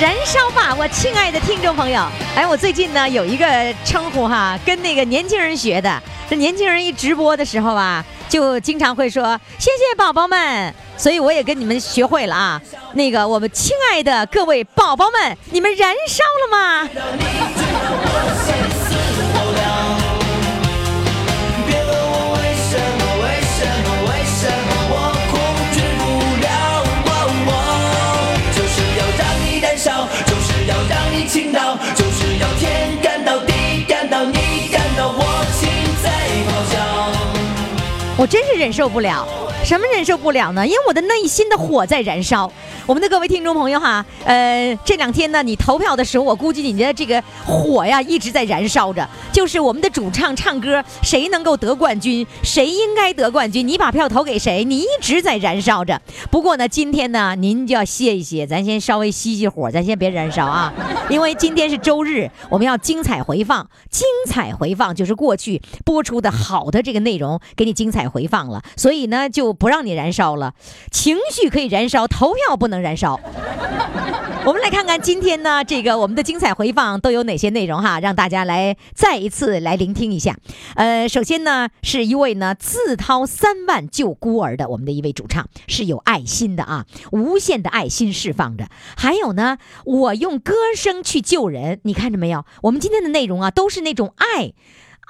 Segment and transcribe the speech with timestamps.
[0.00, 2.04] 燃烧吧，我亲爱的听众朋友！
[2.34, 3.46] 哎，我最近呢有一个
[3.84, 6.02] 称呼哈，跟那个年轻人学的。
[6.28, 12.60] 这年轻人一直播的时候啊，就经常会说谢谢宝宝们，所以我也跟你们学会了啊。
[12.94, 16.88] 那个我们亲爱的各位宝宝们，你们燃烧了吗？
[38.16, 39.26] 我真是忍受不了，
[39.64, 40.64] 什么忍受不了呢？
[40.64, 42.50] 因为我的内心的火在燃烧。
[42.86, 49.08] 我们的各位听众朋友哈，呃，这两天呢，你投票的时候，我估计你的这个火呀一直在燃烧着。
[49.32, 56.00] 就是我们的主唱唱歌，谁能够得冠军，谁应该得冠军，你把票投给谁，你一直在燃烧着。
[56.30, 60.72] 不过呢，今天呢，您就要歇一歇，咱先稍微熄熄火，咱先别燃烧啊，
[61.08, 70.52] 因为今天是周日，我们要精彩回放，精彩回放就是过去播出的好的这个内容，给你精彩回放了，所以呢，就不让你燃烧了。
[70.90, 72.74] 情绪可以燃烧，投票不能。
[72.74, 73.20] 能燃烧。
[74.44, 80.36] 我们来看看今天呢，这个我们的精彩回放都有哪些内容哈，让大家来再一次来聆听一下。
[80.74, 88.66] 呃，首先呢，是一位呢自掏三万救孤儿的我们的一位主唱，是有爱心的啊，无限的爱心释放着。
[88.96, 92.44] 还有呢，我用歌声去救人，你看着没有？
[92.62, 94.52] 我们今天的内容啊，都是那种爱。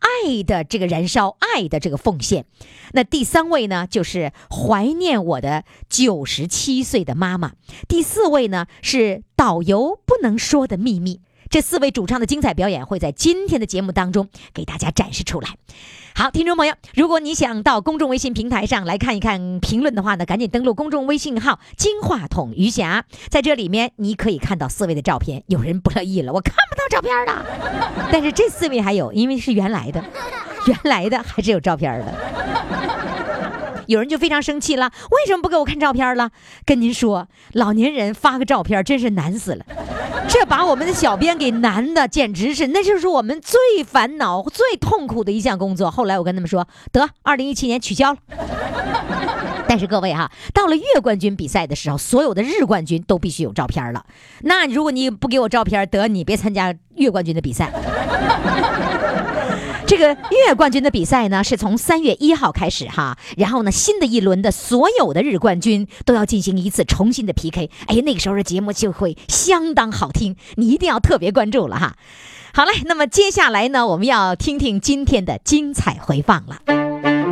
[0.04, 2.44] 爱的这个燃烧，爱的这个奉献。
[2.92, 7.54] 那第三位呢，就是怀念我的九十七岁的妈妈。
[7.88, 11.20] 第四位呢，是导游不能说的秘密。
[11.54, 15.50] 这四位主唱的精彩表演会在今天的节目当中给大家展示出来。
[16.12, 23.04] 好，听众朋友，如果你想到公众微信平台上来看一看评论的话呢，赶紧登录公众微信号“金话筒余霞”。
[23.30, 25.44] 在这里面，你可以看到四位的照片。
[25.46, 27.46] 有人不乐意了，我看不到照片了。
[28.10, 30.04] 但是这四位还有，因为是原来的，
[30.66, 33.03] 原来的还是有照片的。
[33.86, 36.30] 有人就非常生气了，为什么不给我看照片了？
[36.64, 39.64] 跟您说，老年人发个照片真是难死了，
[40.28, 45.90] 这把我们的小编给难的，简直是，那就是我们最烦恼、最痛苦的一项工作。
[45.90, 48.18] 后来我跟他们说，得，二零一七年取消了。
[49.66, 54.04] 但是各位哈，到了月冠军比赛的时候，所有的日冠军都必须有照片了。
[54.42, 57.72] 那如果你不给我照片，得你别参加月冠军的比赛。
[59.96, 67.70] 这个月冠军的比赛呢，是从三月一号开始哈，然后呢，新的一轮的所有的日冠军都要进行一次重新的 PK。
[67.86, 71.94] 哎，那个时候的节目就会相当好听，你一定要特别关注了哈。
[72.52, 76.58] 好嘞，那么接下来呢，我们要听听今天的精彩回放了。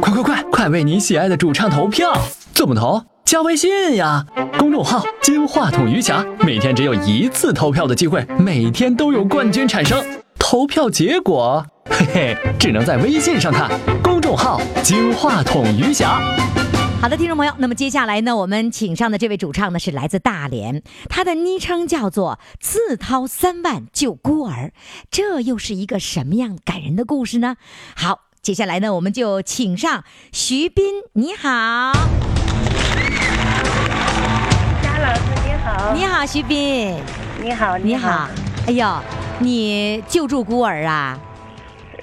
[0.01, 2.17] 快快快，快为你喜爱的主唱投票！
[2.55, 3.03] 怎么投？
[3.25, 4.25] 加微信呀，
[4.57, 10.22] 公众号“金话筒余霞”，每天只有一次投票的机会，每天都有冠军产生。
[10.53, 13.71] 投票结果，嘿嘿，只能在微信上看。
[14.03, 16.21] 公众号“金话筒余霞”。
[17.01, 24.75] 好的，听众朋友，那么接下来呢，我们请上的这位主唱呢是来自大连，他的昵称叫做“自掏三万救孤儿”，
[25.11, 27.57] 这又是一个什么样感人的故事呢？
[27.97, 31.49] 好，接下来呢，我们就请上徐斌，你好。
[34.83, 35.95] 夏老师你好。
[35.95, 36.99] 你好，徐斌。
[37.43, 38.29] 你好，你好。
[38.67, 39.22] 哎呦。
[39.43, 41.19] 你救助孤儿啊？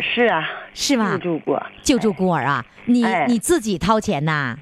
[0.01, 1.11] 是啊，是吗？
[1.11, 2.63] 救助过，救助孤儿啊！
[2.85, 4.57] 你你自己掏钱呐？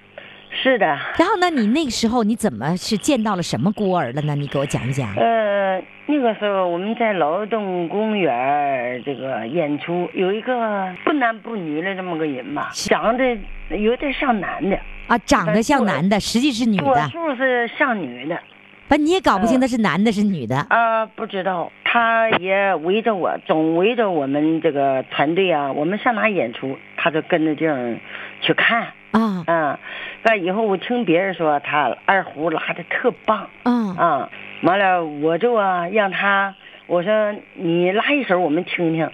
[0.51, 0.85] 是的。
[1.17, 4.35] 然后呢，你那个时候你怎么是见到了什么孤儿了呢？
[4.35, 5.11] 你给我讲一讲。
[5.15, 13.37] 呃，那个时候我们在劳动公园这个演出，有一个不男不女的这么个人吧，长得
[13.69, 16.83] 有点像男的啊，长得像男的，实际是女的。
[16.83, 18.39] 多数是像女的。
[18.87, 21.05] 不，你也搞不清他是男的是女的啊？
[21.05, 25.73] 不知道，他也围着我，总围着我们这个团队啊。
[25.73, 27.97] 我们上哪演出，他就跟着这样
[28.39, 29.43] 去看啊。
[29.45, 29.77] 嗯，
[30.23, 33.49] 完以后我听别人说他二胡拉的特棒。
[33.63, 34.29] 嗯啊，
[34.63, 36.55] 完了我就啊让他，
[36.85, 39.09] 我说你拉一首我们听听。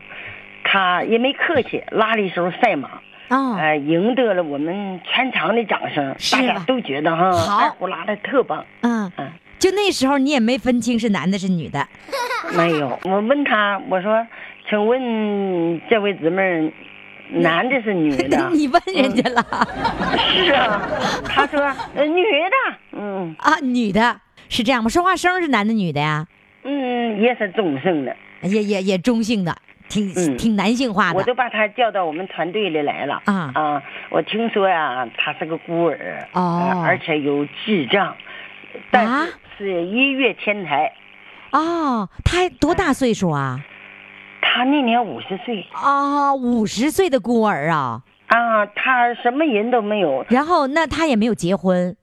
[0.64, 2.90] 他也没客气，拉了一首《赛马》
[3.36, 8.66] 啊，呃，赢得了我们全场的掌声，大家都觉得哈二胡拉的特棒。
[8.82, 9.32] 嗯嗯。
[9.64, 11.88] 就那时候你也没分清是男的是女的。
[12.54, 14.28] 没有，我问他，我说，
[14.70, 16.70] 请问这位姊妹，
[17.30, 18.38] 男的是女的？
[18.52, 19.42] 你问人家了？
[20.20, 20.82] 是啊，
[21.24, 21.62] 他说
[21.96, 24.20] 呃女的，嗯啊女的，
[24.50, 24.90] 是这样吗？
[24.90, 26.28] 说话声是男的女的呀？
[26.66, 29.56] 嗯，也是中性的，也也也中性的，
[29.88, 31.18] 挺挺男性化的。
[31.18, 33.84] 我都把他叫到我们团队里来了啊啊！
[34.12, 38.14] 我听说呀，他是个孤儿哦，而且有智障，
[38.94, 40.94] 但是是一跃天台。
[41.52, 43.60] 哦，他多大岁数啊？
[44.42, 50.26] 他那年五十岁啊，五十岁的孤儿啊啊，他什么人都没有。
[50.30, 51.96] 然后那他也没有结婚，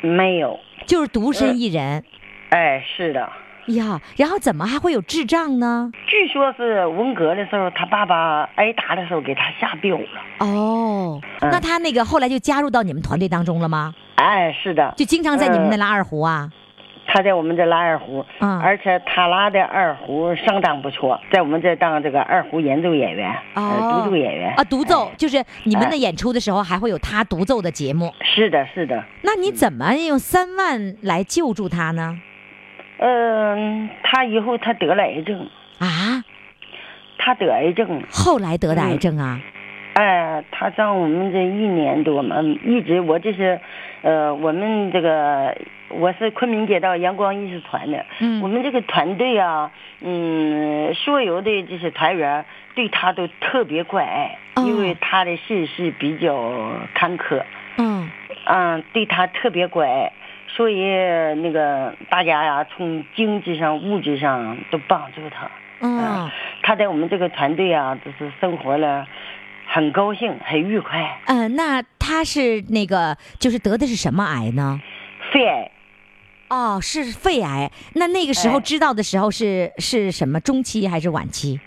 [0.00, 2.04] 没有，就是独身一人。
[2.50, 3.30] 哎，是的。
[3.66, 5.90] 呀，然后怎么还会有智障呢？
[6.06, 10.06] 据说是文革的时候，他爸爸挨打的时候给他下标了。
[10.38, 13.94] 哦，那他那个后来就加入到你们团队当中了吗？
[14.16, 16.50] 哎，是的，就经常在你们那拉二胡啊。
[17.04, 28.14] 他在我们这拉二胡，嗯，而且他拉的二胡相当不错，在我们这当这个二胡演奏演员，哦独奏演员啊，独奏就是你们的演出的时候还会有他独奏的节目。
[28.22, 29.02] 是的，是的。
[29.22, 32.16] 那你怎么用三万来救助他呢？
[32.16, 32.31] 嗯，
[34.02, 35.48] 他以后他得了癌症。
[35.78, 36.22] 啊，
[37.18, 39.40] 他得癌症，后来得的癌症啊。
[39.94, 43.60] 哎，他上我们这一年多嘛，一直我这是，
[44.02, 45.54] 呃，我们这个
[45.90, 49.70] 我是昆明街道阳光艺术团的，嗯，我们这个团队啊，
[50.00, 52.44] 嗯，所有的这些团员
[52.74, 56.52] 对他都特别关爱，因为他的身世比较
[56.94, 57.42] 坎坷，
[57.76, 58.08] 嗯，
[58.46, 60.12] 嗯，对他特别关爱，
[60.54, 60.80] 所以
[61.36, 65.50] 那个大家呀，从经济上、物质上都帮助他，
[65.80, 66.30] 嗯，
[66.62, 69.06] 他在我们这个团队啊，就是生活了。
[69.74, 71.18] 很高兴，很愉快。
[71.26, 74.78] 嗯，那他是那个，就是得的是什么癌呢？
[75.32, 75.70] 肺癌。
[76.50, 77.70] 哦，是肺癌。
[77.94, 81.58] 那那个时候知道的时候是是什么中期还是晚期？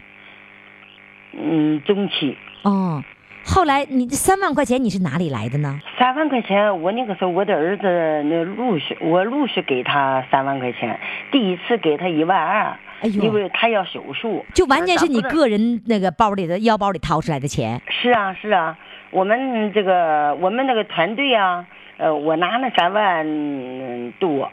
[1.31, 2.37] 嗯，中期。
[2.61, 3.03] 哦，
[3.45, 5.79] 后来你三万块钱你是哪里来的呢？
[5.99, 7.83] 三万块钱，我那个时候我的儿子
[8.23, 10.99] 那陆续，我陆续给他三万块钱，
[11.31, 12.75] 第一次给他一万二。
[13.03, 17.79] 因为他要手术，就完全是你个人那个包里的腰包里掏出来的钱。
[17.89, 18.75] 是啊，是啊，
[19.11, 24.49] 我们这个我们那个团队啊，呃，我拿了三万多，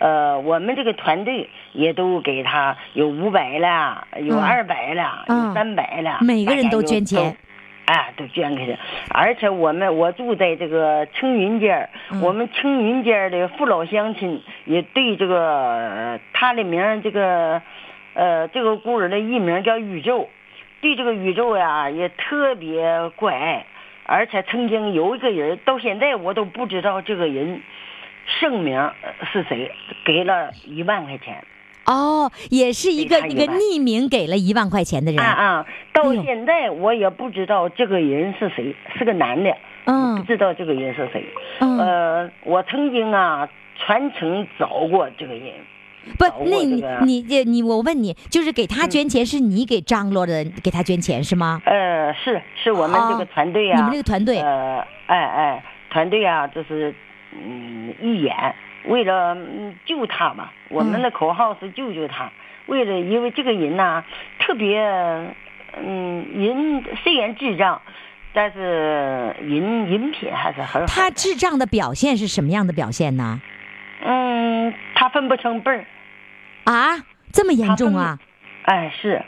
[0.00, 7.34] 呃，我们这个团队也都给他有五百了，有二百了，有三百了，每个人都捐钱。
[7.90, 8.78] 哎，都捐给他，
[9.18, 11.88] 而且我们我住在这个青云街
[12.20, 17.62] 我们青云街的父老乡亲也对这个他的名这个，
[18.12, 20.28] 呃，这个孤儿的艺名叫宇宙，
[20.82, 23.64] 对这个宇宙呀也特别关爱，
[24.04, 27.62] 而且曾经有一个人，到现在我都不知道这个人
[28.26, 28.90] 姓名
[29.32, 29.72] 是谁，
[30.04, 31.42] 给了一万块钱。
[31.88, 35.66] 哦，也是一个一个匿名给了一万块钱的人啊啊！
[35.94, 39.50] 到现在我也不知道这个人是谁，是个男的，
[39.86, 41.24] 嗯，不知道这个人是谁。
[41.60, 45.50] 呃，我曾经啊全程找过这个人，
[46.18, 46.58] 不，那
[47.06, 51.62] 你你你我问你，就是给他捐钱，是你给张罗的给他捐钱是吗？
[51.64, 56.94] 呃，是是我们这个团队啊，你们这个团队，呃，哎哎，团队啊，就是
[57.32, 58.34] 嗯义演。
[58.88, 59.36] 为了
[59.84, 62.30] 救他嘛，我们的口号是救救他。
[62.66, 64.04] 为了，因为这个人呐，
[64.38, 64.78] 特别，
[65.82, 67.80] 嗯，人虽然智障，
[68.34, 70.86] 但是人人品还是很好。
[70.86, 73.40] 他智障的表现是什么样的表现呢？
[74.04, 75.84] 嗯，他分不成辈儿。
[76.64, 76.98] 啊，
[77.32, 78.18] 这么严重啊？
[78.64, 79.22] 哎，是，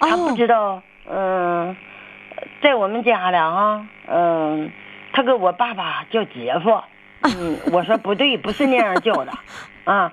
[0.00, 0.82] 他不知道。
[1.08, 1.76] 嗯，
[2.62, 4.70] 在我们家里啊，嗯，
[5.12, 6.82] 他跟我爸爸叫姐夫。
[7.38, 9.32] 嗯，我说不对，不是那样叫的，
[9.84, 10.12] 啊，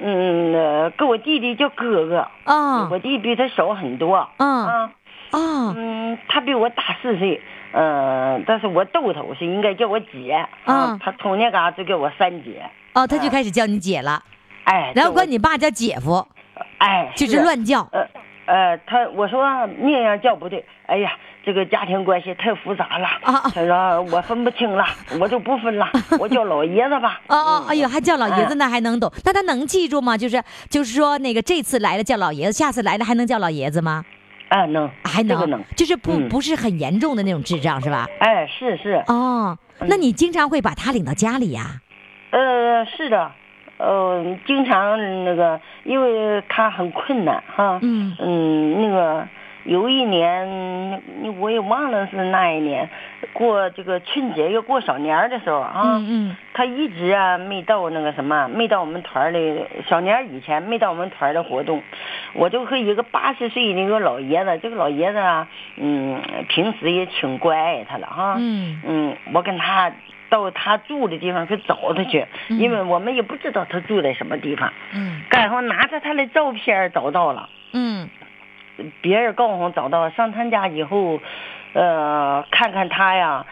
[0.00, 4.92] 嗯，跟我弟弟叫哥哥，啊，我弟比他小很多，啊。
[5.32, 7.40] 啊，嗯，他比我大四岁，
[7.72, 14.20] 嗯，但是我逗他，我是应该叫我姐，啊，他从那嘎就叫我三姐，哦，他就开始叫你姐了，
[14.64, 16.26] 哎，然后管你爸叫姐夫，
[16.78, 18.04] 哎，就是乱叫，呃
[18.46, 19.40] 呃，他我说
[19.78, 21.12] 那样叫不对，哎呀。
[21.42, 24.84] 这个家庭关系太复杂了，他说我分不清了，
[25.18, 27.20] 我就不分了，我叫老爷子吧。
[27.28, 29.10] 哦哦，哎呦，还叫老爷子那还能懂？
[29.24, 30.16] 那他能记住吗？
[30.18, 34.04] 就是就是说那个这次来了叫老爷子，下次来了还能叫老爷子吗？
[34.50, 38.06] 啊，能，还能能，就是不不是很严重的那种智障是吧？
[38.20, 39.02] 哎，是是。
[39.06, 39.56] 哦，
[39.86, 41.80] 那你经常会把他领到家里呀？
[42.32, 43.30] 呃，是的，
[43.78, 47.78] 呃，经常那个，因为他很困难哈。
[47.80, 49.26] 嗯嗯，那个。
[49.64, 51.02] 有一年，
[51.38, 52.88] 我也忘了是哪一年，
[53.32, 61.82] 过这个春节要过小年的时候啊，嗯嗯，他一直啊没到那个什么，没到我们团的小年以前没到我们团的活动，
[62.32, 68.80] 我就和一个八十岁的一个老爷子，这个老爷子啊，嗯，平时也挺关爱他了哈，嗯。
[68.86, 69.92] 嗯，我跟他
[70.30, 78.08] 到他住的地方去找他去，因为我们也不知道他住在什么地方，嗯，刚好拿着他的照片找到了，嗯。
[79.00, 81.20] 别人告诉我找到上他家以后，
[81.72, 83.46] 呃，看看他呀，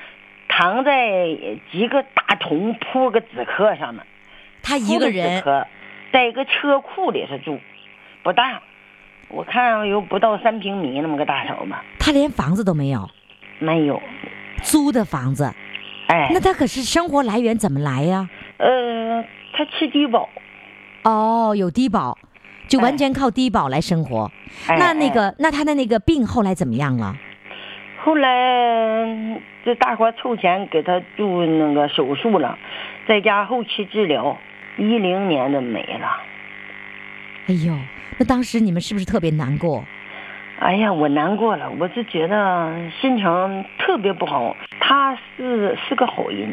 [0.49, 1.27] 躺在
[1.71, 4.05] 几个大桶铺个纸壳上面。
[4.63, 5.43] 他一个人。
[6.11, 7.61] 在一个车库里头住，
[8.23, 8.63] 不大，
[9.29, 11.85] 我看有不到三平米那么个大小吧。
[11.99, 13.11] 他连房子都没有。
[13.59, 14.01] 没有。
[14.63, 15.53] 租的房子。
[16.07, 16.31] 哎。
[16.33, 18.27] 那他可是生活来源怎么来呀？
[18.57, 20.31] 呃，他吃低保。
[21.05, 22.17] 哦，有低保。
[22.69, 24.31] 就完全靠低保来生活，
[24.69, 27.17] 那那个那他的那个病后来怎么样了？
[28.01, 32.57] 后来这大伙凑钱给他做那个手术了，
[33.07, 34.39] 在家后期治疗，
[34.77, 36.21] 一零年的没了。
[37.49, 37.75] 哎呦，
[38.19, 39.85] 那当时你们是不是特别难过？
[40.61, 44.55] 哎呀，我难过了，我就觉得心情特别不好。
[44.81, 46.53] 他是是个好人，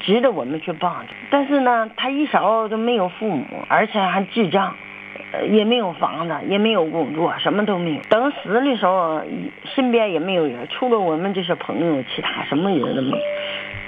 [0.00, 1.12] 值得我们去帮助。
[1.30, 4.74] 但是呢，他一小都没有父母，而且还智障。
[5.50, 8.00] 也没有房子，也没有工作，什么都没有。
[8.08, 9.20] 等死的时候，
[9.74, 13.24] 身边也没有人，除了我们这些朋友，其他什么人都没有。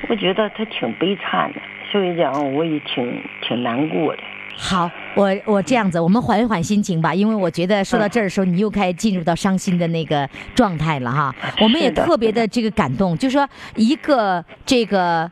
[0.09, 4.23] 我觉得他挺悲惨的，所以讲我也挺挺难过的。
[4.57, 11.35] 好，我我这样子，我们缓一缓心情吧，因为我觉得说到这儿的时候，你又开始进入到伤心的那个状态了哈。
[11.61, 15.31] 我们也特别的这个感动，就说一个这个，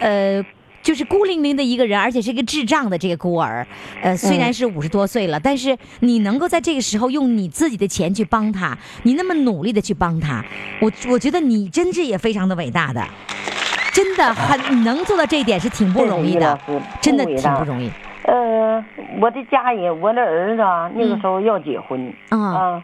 [0.00, 0.44] 呃。
[0.82, 3.64] 就是孤零零的一个人，而且是一个智障的这个孤儿，
[4.02, 10.44] 呃，虽然是五十多岁了，但是你能够在这个时候用你自己的钱去帮他，你那么努力的去帮他，
[10.80, 13.00] 我我觉得你真是也非常的伟大的，
[13.94, 16.58] 真的很能做到这一点是挺不容易的，
[17.00, 17.88] 真的挺不容易。
[18.24, 18.84] 呃，
[19.20, 20.62] 我的家人，我的儿子
[20.96, 22.82] 那个时候要结婚啊，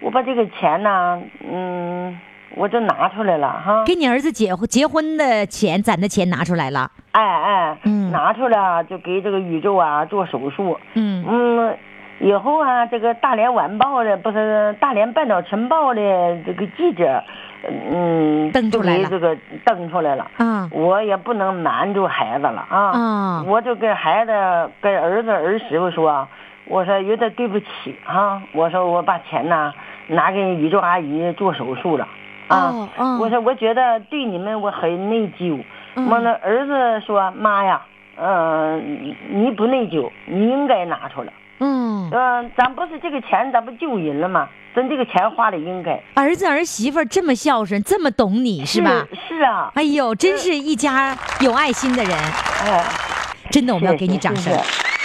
[0.00, 2.16] 我把这个钱呢，嗯。
[2.56, 11.24] 我就拿出来了哈，给你儿子结婚结婚的钱攒的钱拿出来了，哎哎，嗯，拿出来就给这个宇宙啊做手术，嗯。
[11.28, 11.76] 嗯，
[12.18, 16.00] 以后啊这个大连晚报的不是大连半岛晨报的
[16.44, 17.22] 这个记者，
[17.90, 22.66] 嗯，登出来了，这个登出来了，啊，我也不能瞒住孩子了。
[22.68, 24.32] 啊，啊，我就跟孩子
[24.80, 26.26] 跟儿子儿媳妇说，
[26.66, 27.66] 我说有点对不起
[28.04, 29.72] 哈，我说我把钱呢
[30.08, 32.06] 拿给宇宙阿姨做手术了。
[32.50, 32.88] 啊，
[33.20, 35.62] 我说我觉得对你们我很内疚。
[35.94, 37.82] 我那儿子说妈呀，
[38.16, 41.32] 嗯，你不内疚，你应该拿出来。
[41.58, 44.48] 嗯，嗯，咱不是这个钱，咱不救人了吗？
[44.74, 46.00] 咱这个钱花的应该。
[46.14, 49.04] 儿子儿媳妇这么孝顺，这么懂你是吧？
[49.28, 49.70] 是啊。
[49.74, 52.16] 哎呦，真是一家有爱心的人。
[52.64, 52.84] 哎，
[53.50, 54.52] 真的，我们要给你掌声。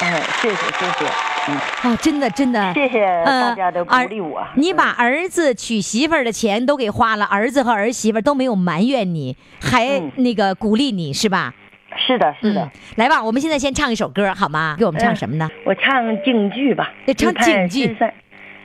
[0.02, 1.35] 哎，谢谢谢谢。
[1.82, 4.46] 啊，真的真的，谢谢大家的鼓励我。
[4.56, 11.54] 你把儿子娶媳妇儿的钱都给花了，儿子和儿媳妇都没有埋怨你，还那个鼓励你是吧？
[11.98, 12.70] 是的，是的。
[12.96, 14.76] 来吧，我们现在先唱一首歌好吗？
[14.78, 15.50] 给我们唱什么呢？
[15.66, 16.92] 我唱京剧吧。
[17.18, 17.96] 唱京剧。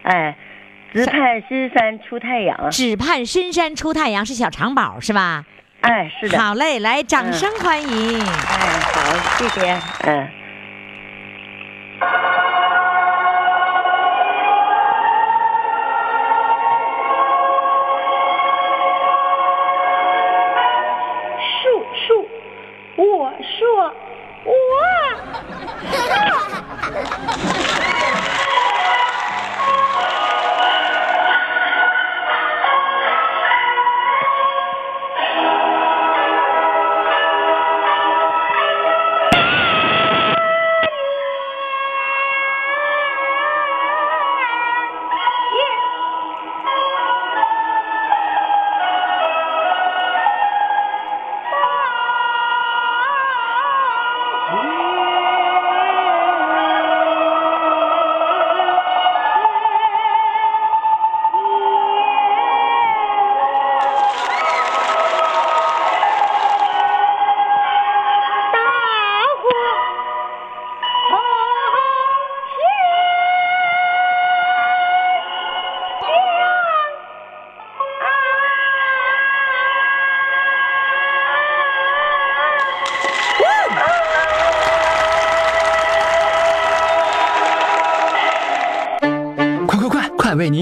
[0.03, 0.37] 哎，
[0.93, 2.71] 只盼深山出太阳。
[2.71, 5.45] 只盼深山出太阳是小长宝是吧？
[5.83, 6.39] 哎，是的。
[6.39, 8.21] 好嘞，来，掌声欢迎。
[8.21, 9.79] 哎，好，谢谢。
[10.07, 10.29] 嗯。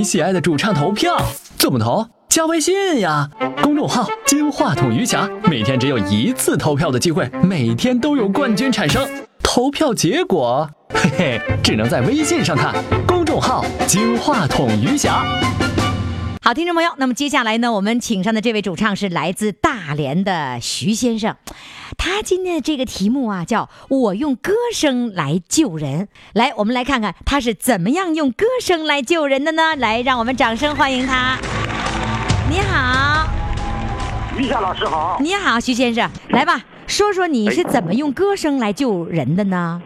[0.09, 1.15] 喜爱的主唱投票，
[1.59, 2.07] 怎么投？
[2.31, 3.29] 加微信呀，
[3.63, 9.07] 公众号“金话筒余霞”，每天只有一次投票的机会，每天都有冠军产生。
[9.43, 12.75] 投票结果，嘿嘿，只能在微信上看。
[13.07, 15.27] 公众号“金话筒余霞”。
[16.41, 21.37] 好，听众朋友，那么接下来呢，我们请上的这位主唱是来自大连的徐先生，
[22.19, 26.09] 他今天的这个题目啊，叫我用歌声来救人。
[26.33, 29.77] 来，我们来看看他是怎么样用歌声来救人的呢？
[29.77, 31.39] 来，让我们掌声欢迎他。
[32.51, 33.29] 你好，
[34.37, 35.19] 于夏老师好。
[35.21, 39.81] 你好，徐先生，来吧，说说你是怎么用歌声来救人的呢？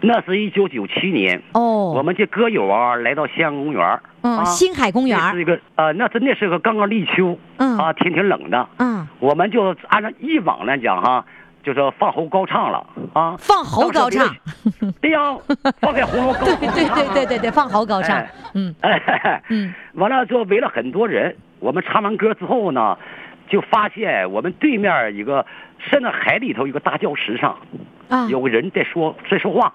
[0.00, 7.76] 那是一九九七年哦，我们这歌友啊来到西安公园嗯，星海公园是一个呃，那真的是个刚刚立秋，嗯。
[7.78, 11.24] 啊，天挺冷的，嗯，我们就按照以往来讲哈，
[11.62, 14.26] 就是放喉高唱了啊，放喉高唱，
[15.00, 15.36] 对呀，
[15.80, 18.20] 放开喉咙高， 对对对对对对，放喉高唱，
[18.54, 22.96] 嗯，哎，嗯， 完了就围了很多人，我们唱完歌之后呢，
[23.48, 25.46] 就发现我们对面一个
[25.78, 27.56] 深在海里头一个大礁石上，
[28.08, 29.72] 啊，有个人在说在说话。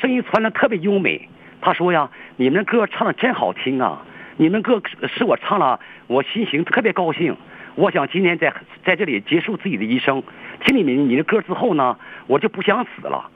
[0.00, 1.28] 声音传的特别优美，
[1.60, 4.02] 他说呀：“你们歌唱的真好听啊！
[4.36, 7.36] 你们歌使我唱了，我心情特别高兴。
[7.74, 8.52] 我想今天在
[8.84, 10.22] 在这里结束自己的一生。
[10.64, 13.30] 听你们你的歌之后呢，我就不想死了。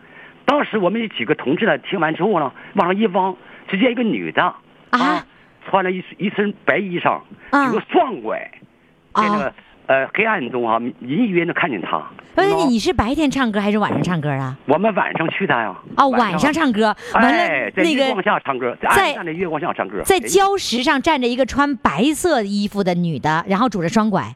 [0.44, 3.36] 当时我们几个同志呢，听完之后呢，往上一望，
[3.68, 4.42] 只见一个女的
[4.90, 5.24] 啊，
[5.66, 7.20] 穿了一一身白衣裳，
[7.52, 8.50] 有个壮拐，
[9.14, 9.54] 在那个。”
[9.90, 12.00] 呃，黑暗中啊，隐隐约能看见他。
[12.36, 14.56] 哎，你是白天唱歌还是晚上唱歌啊？
[14.66, 15.74] 我们晚上去的呀。
[15.96, 24.32] 哦，晚上唱歌，完了那个月光下唱歌，在在月光下唱歌，在礁石上站着一个穿白色衣服的女的，然后拄着双拐。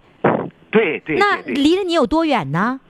[0.73, 1.19] 对对。
[1.19, 2.81] 那离着你有多远呢？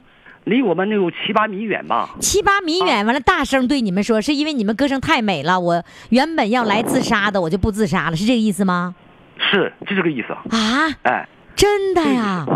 [0.44, 2.16] 离我们那有七八米远吧。
[2.18, 8.94] 七八米远，完了大声对你们说，是因为你们歌声太美了，我原本要来自杀的，我就不自杀了，是这个意思吗？
[9.36, 10.32] 是，就这个意思。
[10.56, 10.88] 啊？
[11.02, 11.28] 哎。
[11.54, 12.46] 真的呀，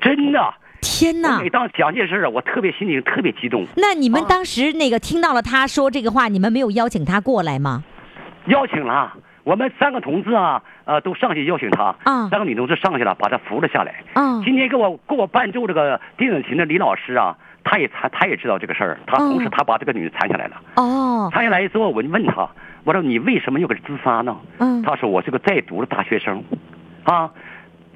[0.00, 0.54] 真的！
[0.80, 1.40] 天哪！
[1.40, 3.66] 每当讲这事儿我特别心情特别激动。
[3.76, 7.82] 那你们当时那个听到了他说这个话，你们没有邀请他过来吗？
[8.46, 9.12] 邀请了，
[9.42, 11.94] 我们三个同志啊，呃，都上去邀请他。
[12.04, 12.28] 啊。
[12.30, 14.02] 三个女同志上去了，把他扶了下来。
[14.14, 14.40] 啊。
[14.44, 20.56] 今天给我给我伴奏这个电子琴的李老师啊，他也他他也知道这个事儿，他同时他把这个女的缠下来了。
[20.76, 21.28] 哦。
[21.32, 22.48] 缠下来之后，我就问他，
[22.84, 24.36] 我说你为什么要给自杀呢？
[24.58, 24.80] 嗯。
[24.82, 26.42] 他说我是个在读的大学生，
[27.04, 27.28] 啊。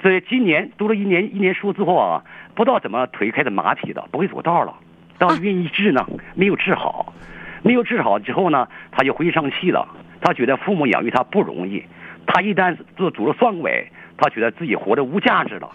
[0.02, 2.22] 所以今年读了一年一年书之后啊，
[2.54, 4.74] 不知道怎么腿开始麻痹的，不会走道了。
[5.18, 7.14] 到医院一治呢，没有治好，
[7.62, 9.86] 没有治好之后呢，他就回上气了。
[10.20, 11.84] 他觉得父母养育他不容易，
[12.26, 13.84] 他一旦做拄了双拐，
[14.16, 15.70] 他觉得自己活得无价值了。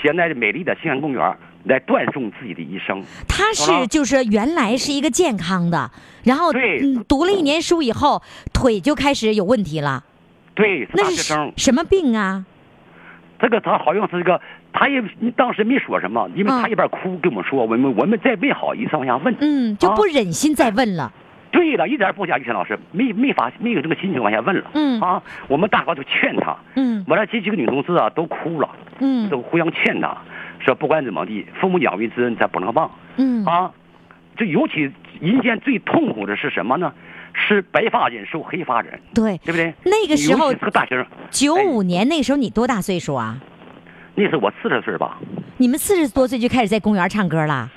[0.00, 3.02] 现在美丽的兴安公园来断送自己的一生。
[3.26, 5.90] 他是就是原来是一个健康的，
[6.22, 10.04] 然后嗯读了一年书以后，腿就开始有问题了。
[10.54, 12.44] 对，那是什么病啊？
[13.44, 14.40] 这个他好像是一个，
[14.72, 15.04] 他也
[15.36, 21.12] 当时没说什么，因为他一边哭跟我们说，我们我们再没好意思往下问，嗯，就不忍心再问了。
[21.50, 24.98] 对了，一点不假，于谦老师没没法没有这个心情往下问了，嗯。
[24.98, 30.16] 啊，我们大伙都劝他，嗯，完了这几个女同志啊都哭了，嗯，都互相劝他，
[30.60, 33.44] 说不管怎么地，父母养育之恩咱不能忘，嗯。
[33.44, 33.70] 啊，
[34.38, 36.94] 这尤其人间最痛苦的是什么呢？
[37.34, 39.74] 是白发人受黑发人，对对不对？
[39.84, 43.36] 那个时候是个大学生，九五年那个时候你多大岁数啊？
[44.14, 45.18] 那是我四十岁吧。
[45.56, 47.70] 你们四十多岁就开始在公园唱歌了？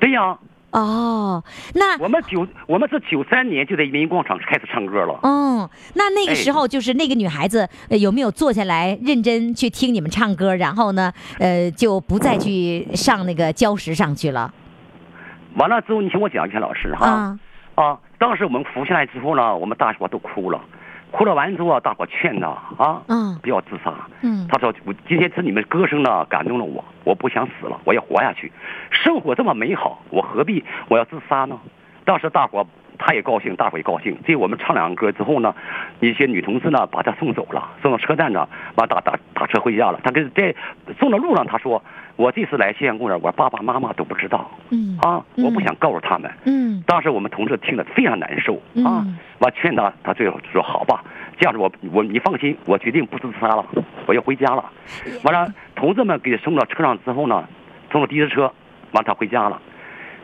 [0.00, 0.38] 对呀。
[0.70, 1.40] 哦，
[1.74, 5.20] 那我们九我们是九三年就在人民广场开始唱歌了。
[5.22, 10.56] 嗯，那那个时候就是那个女孩子有没有坐下来认真去听你们唱歌？
[10.56, 14.52] 然后呢，呃，就不再去上那个礁石上去了。
[15.54, 17.38] 完了之后，你听我讲一下，老师哈。
[17.76, 20.60] 啊，当时我们扶下来之后呢，我们大伙都哭了，
[21.10, 22.48] 哭了完之后啊，大伙劝他
[22.78, 23.92] 啊，嗯，不要自杀。
[24.22, 28.50] 嗯，他说我今天是你们歌声呢感动了我，我不想死了，我要活下去，
[28.90, 31.58] 生活这么美好，我何必我要自杀呢？
[32.04, 32.66] 当时大伙
[32.98, 34.16] 他也高兴，大伙也高兴。
[34.24, 35.54] 这我们唱两个歌之后呢，
[36.00, 40.00] 一些女同志呢把他送走了，送到车站呢，完打打打车回家了。
[40.04, 40.54] 他跟在
[40.98, 41.82] 送到路上他说。
[42.16, 44.48] 我这次来西安公园，我爸爸妈妈都不知道。
[44.70, 46.30] 嗯啊，我不想告诉他们。
[46.44, 49.04] 嗯，当时我们同事听了非常难受啊。
[49.38, 51.02] 我劝他，他最后说：“好吧，
[51.38, 53.66] 这样子我我你放心，我决定不自杀了，
[54.06, 54.64] 我要回家了。”
[55.24, 57.44] 完了，同志们给送到车上之后呢，
[57.90, 58.52] 送了的士车，
[58.92, 59.60] 完他回家了。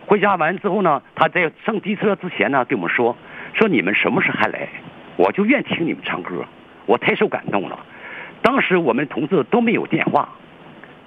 [0.06, 3.16] 回家完之后呢，他在上的士车之前呢，跟我们说
[3.52, 4.68] ：“说你们什么时候还来？
[5.16, 6.44] 我就愿听你们唱歌，
[6.86, 7.76] 我太受感动了。”
[8.42, 10.28] 当时我们同志都没有电话。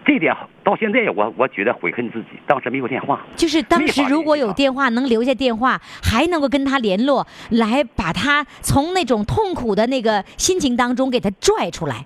[0.05, 3.21] 这点到现在我我觉得悔恨自己，当时没有电话。
[3.35, 12.05] 就是当时如果有电话，能留下电话，还能够跟他联络，来把他从那种痛苦的那个心情当中给他拽出来。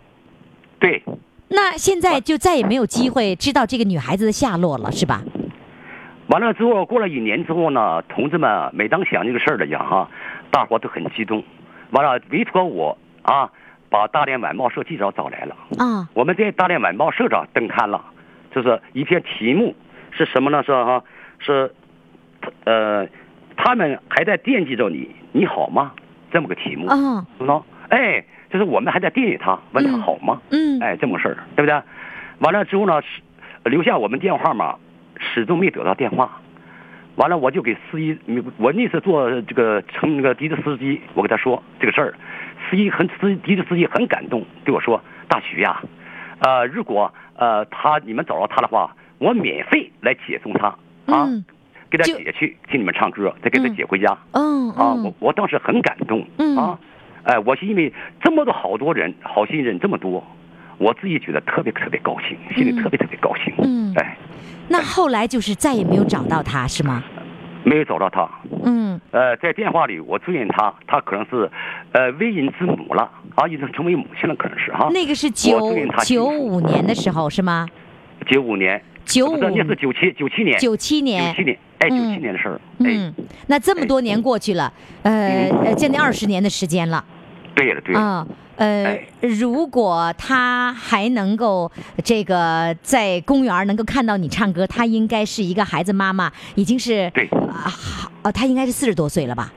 [0.80, 1.04] 对。
[1.50, 5.24] 那现在就再也没有机会知道这个女孩子的下落了，是吧？
[6.28, 10.10] 完了之后，过了一年之后呢，同志们每当想这个事儿的讲哈，
[10.52, 11.42] 大伙都很激动。
[11.92, 13.50] 完了，委托我啊，
[13.90, 15.56] 把大连晚报社记者找来了。
[15.78, 16.08] 啊。
[16.14, 18.04] 我们在大连晚报社长登刊了，
[18.52, 19.76] 就是一篇题目
[20.12, 20.64] 是什么呢？
[20.64, 21.04] 是哈，
[21.40, 21.72] 是，
[22.66, 23.08] 呃，
[23.56, 25.92] 他们还在惦记着你，你好吗？
[26.32, 26.88] 这么个题目。
[26.88, 27.26] 啊。
[27.40, 27.66] 知道？
[27.90, 28.24] 哎。
[28.50, 30.42] 就是我们还在惦记他，问他好吗？
[30.52, 31.82] 嗯，哎，这么个事儿，对不对？
[32.40, 33.02] 完了之后呢，
[33.66, 34.78] 留下我们电话号码，
[35.20, 36.40] 始终没得到电话。
[37.18, 38.18] 完了，我就给司机，
[38.58, 42.14] 我那次做这个乘那个的士司机，我跟他说这个事儿，
[42.70, 45.82] 司机很司的士司机很感动，对我说：“大徐呀，
[46.40, 50.68] 呃，如果呃他你们找到他的话，我免费来接送他
[51.08, 51.28] 啊，
[51.90, 56.22] 给他接去听你们唱歌，再给他接回家。”嗯啊，我我当时很感动
[56.56, 56.80] 啊。
[57.24, 60.24] 哎，我是因为这么多好多人，好心人这么多，
[60.78, 63.54] 我自己觉得特别特别高兴，心里特别特别高兴。
[63.60, 64.18] 嗯，哎，
[64.68, 67.04] 那后来就是再也没有找到他，是吗？
[67.64, 68.30] 没有找到他。
[68.64, 69.00] 嗯。
[69.12, 71.50] 呃，在电话里我追问他，他可能是，
[71.92, 74.90] 呃，为人之母了，啊，已经成为母亲了，可能是哈。
[74.94, 75.60] 那个是九
[76.06, 77.68] 九五年的时候是吗？
[78.28, 78.82] 九五年。
[79.04, 79.38] 九五。
[79.38, 80.60] 那是九七九七年。
[80.60, 81.34] 九七年。
[81.34, 81.58] 九七年。
[81.80, 82.62] 哎，九七年的事儿。
[82.80, 83.14] 嗯。
[83.48, 84.72] 那这么多年过去了，
[85.04, 87.04] 呃呃，将近二十年的时间了。
[87.56, 88.00] 对了，对了。
[88.00, 91.72] 啊，呃，如果他还能够
[92.04, 97.70] 这个在公园能够看到你唱歌，他应该是一个孩子妈妈，已经是对啊，
[98.24, 99.54] 好，他应该是四十多岁了吧。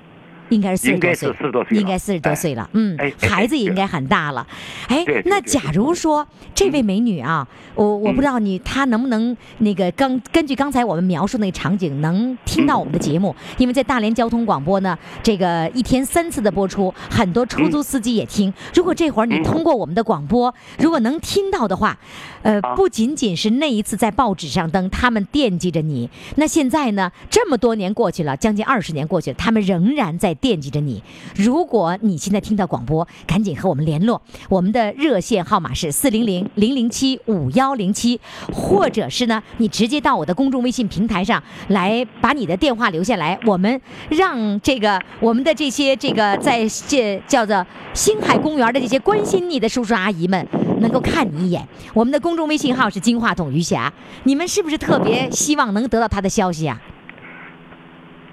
[0.51, 0.83] 应该是
[1.15, 2.69] 四十多岁，应该四十多岁了。
[2.73, 4.47] 嗯，孩子也应该很大了。
[4.89, 18.53] 哎，那假如说这位美女啊，我我不知道你她能不能那个刚根据刚才我们描述那个场景能听到我们的节目，因为在大连交通广播呢，这个一天三次的播出，很多出租司机也听。
[18.75, 21.97] 如果这会儿你通过我们的广播，如果能听到的话，
[22.43, 26.11] 呃，不仅仅是那一次在报纸上登，他们惦记着你。
[26.35, 30.37] 那现在呢，这么多年过去了，将近二十年过去了，他们仍然在。
[30.41, 31.03] 惦记着你，
[31.35, 34.21] 如果你现在听到广播，赶紧和我们联络。
[34.49, 38.19] 我们的热线号码是四零零零零七五幺零七，
[38.53, 50.47] 或者是呢，你直接到我的公众微信平台上来把你的电话留下来，我们让这个我们的这些这个在这叫做星海公园的这些关心你的叔叔阿姨们
[50.81, 51.67] 能够看你一眼。
[51.93, 53.93] 我们的公众微信号是金话筒余霞，
[54.25, 56.81] 你们是不是特别希望能得到他的消息啊？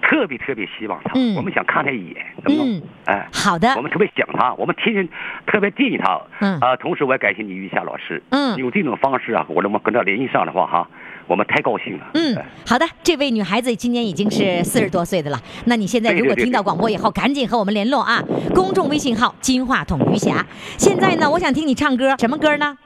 [0.09, 2.81] 特别特别希望他，我们想看他一眼，能不能？
[3.05, 3.73] 哎，好的。
[3.75, 5.07] 我们特别想他，我们天天
[5.45, 6.21] 特别惦记他。
[6.39, 8.23] 嗯啊，同时我也感谢你于霞老师。
[8.29, 10.87] 嗯，用这种方式啊，我能跟他联系上的话哈，
[11.27, 12.05] 我们太高兴了。
[12.13, 12.85] 嗯，好的。
[13.03, 15.37] 这位女孩子今年已经是四十多岁的了。
[15.65, 18.23] 那你现在如果听到广播以后，赶紧和我们联络啊！
[18.55, 20.45] 公众微信号金话筒余霞。
[20.77, 22.77] 现在呢，我想听你唱歌，什么歌呢？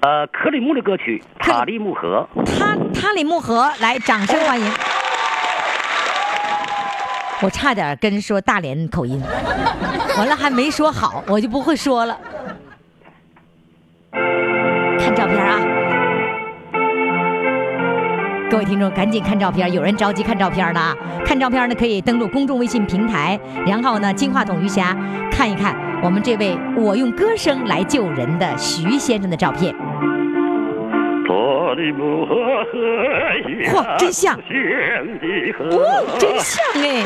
[0.00, 2.28] 呃，克里木的歌曲《塔里木河》。
[2.58, 4.66] 塔塔里木河，来，掌声欢迎。
[7.42, 9.20] 我差点跟说大连口音，
[10.16, 12.18] 完了还没说好，我就不会说了。
[14.98, 15.60] 看照片啊，
[18.50, 20.94] 各位听众赶紧看照片，有人着急看照片呢。
[21.26, 24.96] 看照片呢可以登录公众微信平台，然后呢金话筒余霞
[25.30, 29.74] 看一看我们这位我用歌声来救人的徐先生的照片。
[33.66, 34.34] 嚯，真像！
[35.58, 37.04] 哦，真像哎！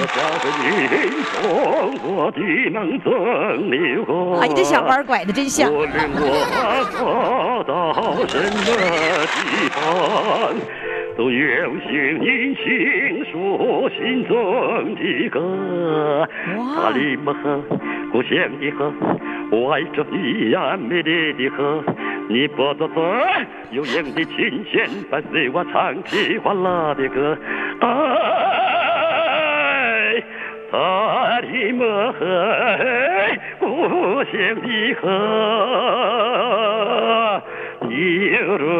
[4.41, 5.71] 啊，你这小弯拐的真像。
[11.17, 16.29] 都用心倾诉心中的歌。
[16.77, 17.63] 阿里木河，
[18.11, 18.93] 故乡的河，
[19.51, 21.83] 我爱着你呀，美丽的河。
[22.29, 22.95] 你不作声，
[23.73, 27.37] 悠扬的琴弦伴随我唱起欢乐的歌。
[27.81, 27.89] 哎，
[30.71, 32.21] 塔里木河，
[33.59, 33.67] 故
[34.25, 35.09] 乡的河。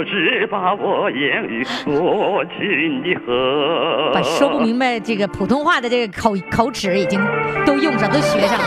[0.05, 4.11] 只把我养育多情的河。
[4.15, 7.21] 把说不明白这个普通话的这个口口齿已经
[7.65, 8.65] 都用上，都学上了。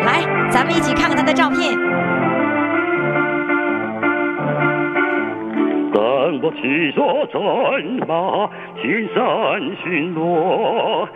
[0.04, 1.74] 来咱们一起看看他的照片。
[5.94, 6.02] 当
[6.42, 6.98] 我骑着
[7.32, 7.40] 战
[8.08, 8.50] 马，
[8.82, 8.82] 青
[9.14, 9.16] 山
[9.82, 11.06] 巡逻。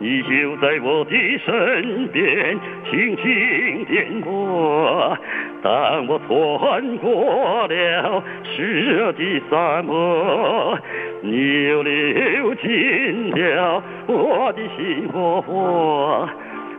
[0.00, 2.58] 你就在我的身边，
[2.88, 5.18] 轻轻点过。
[5.60, 10.78] 当我穿过了湿热的沙漠，
[11.20, 16.28] 你又流进了我的心窝窝。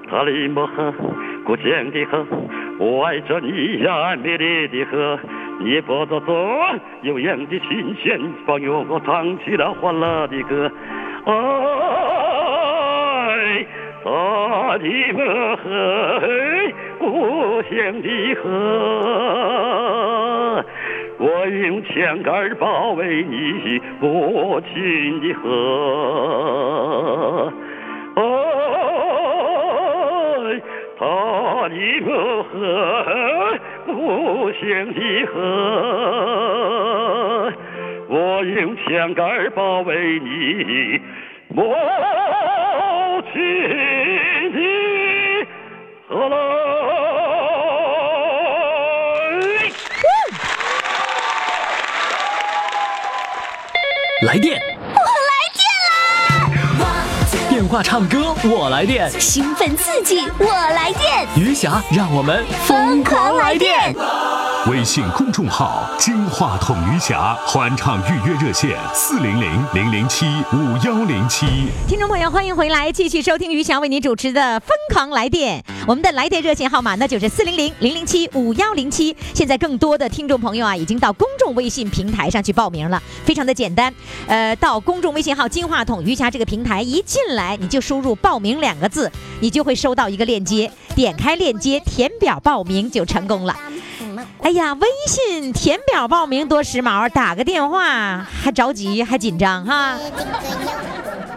[0.09, 0.93] 塔里木河，
[1.45, 2.25] 故乡的河，
[2.79, 5.19] 我爱着你呀，美丽的河。
[5.59, 6.33] 你拨着左
[7.01, 10.71] 悠扬的琴弦，帮助我唱起了欢乐的歌。
[11.25, 11.33] 啊，
[14.09, 15.19] 塔里木
[15.57, 16.19] 河，
[16.97, 20.65] 故乡的河，
[21.19, 27.53] 我用枪杆保卫你母亲的河。
[30.97, 37.53] 塔里木河，故乡的河，
[38.07, 40.99] 我用枪杆保卫你
[41.51, 41.63] 母
[43.33, 43.41] 亲
[44.53, 44.57] 的
[46.07, 46.29] 河
[54.25, 54.61] 来电。
[57.69, 61.27] 话唱歌，我来电；兴奋刺激，我来电。
[61.37, 63.93] 余霞，让我们疯狂来电。
[64.67, 71.47] 微信公众号“金话筒余霞”欢唱预约热线：四零零零零七五幺零七。
[71.87, 75.59] 听众朋友，欢迎回来，继续收听余霞为您主持的《疯狂来电》。
[75.87, 79.15] 我们的来电热线号码呢，就是四零零零零七五幺零七。
[79.33, 83.93] 现在更多的听众朋友啊，已经到公众微信平台上去报名了，非常的简单。
[84.27, 93.55] 呃，到公众微信号“金话筒余霞”这个平台一进来，你就输入“报名”两个字，你就会收到一个链接，点开链接填表报名就成功了。
[94.41, 99.97] 哎呀，微信填表报名多时髦，打个电话还着急 还紧张哈。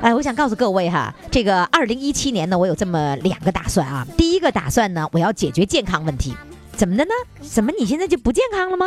[0.01, 4.07] 哎，我想告诉各位哈，这个二零一七年呢，我有这么两个打算啊。
[4.17, 6.35] 第一个打算呢，我要解决健康问题，
[6.73, 7.11] 怎么的呢？
[7.41, 8.87] 怎么你现在就不健康了吗？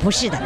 [0.00, 0.36] 不是的，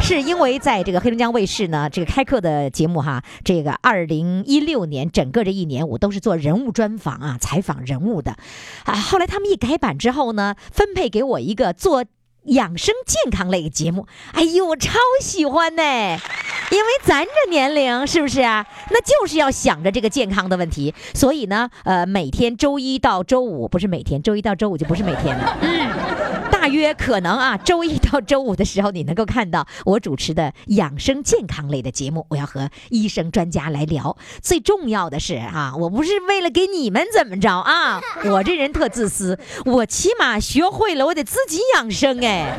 [0.00, 8.36] 是因为在这个黑龙江卫视呢，这个开课的节目哈，这个二零一六年整个这一年我都是做人物专访啊，采访人物的
[8.84, 8.94] 啊。
[8.94, 12.04] 后来他们一改版之后呢，分配给我一个做。
[12.44, 18.66] 养生健康类节目，哎呦，我超喜欢呢，因为咱这年龄是不是啊？
[18.90, 25.58] 那就是要想着这个健康的问题，所以呢，呃，每天周一到周五不是每天，周一到周五就不是每天了。
[25.60, 26.39] 嗯。
[26.60, 32.26] 大约可能啊，周一到周五的时候，你能够看到我主持的养生健康类的节目。
[32.28, 34.18] 我要和医生专家来聊。
[34.42, 42.54] 最重要的是啊，我不是为了给你们怎么着啊， 我这人特自私，我起码学会了，我得自己养生哎。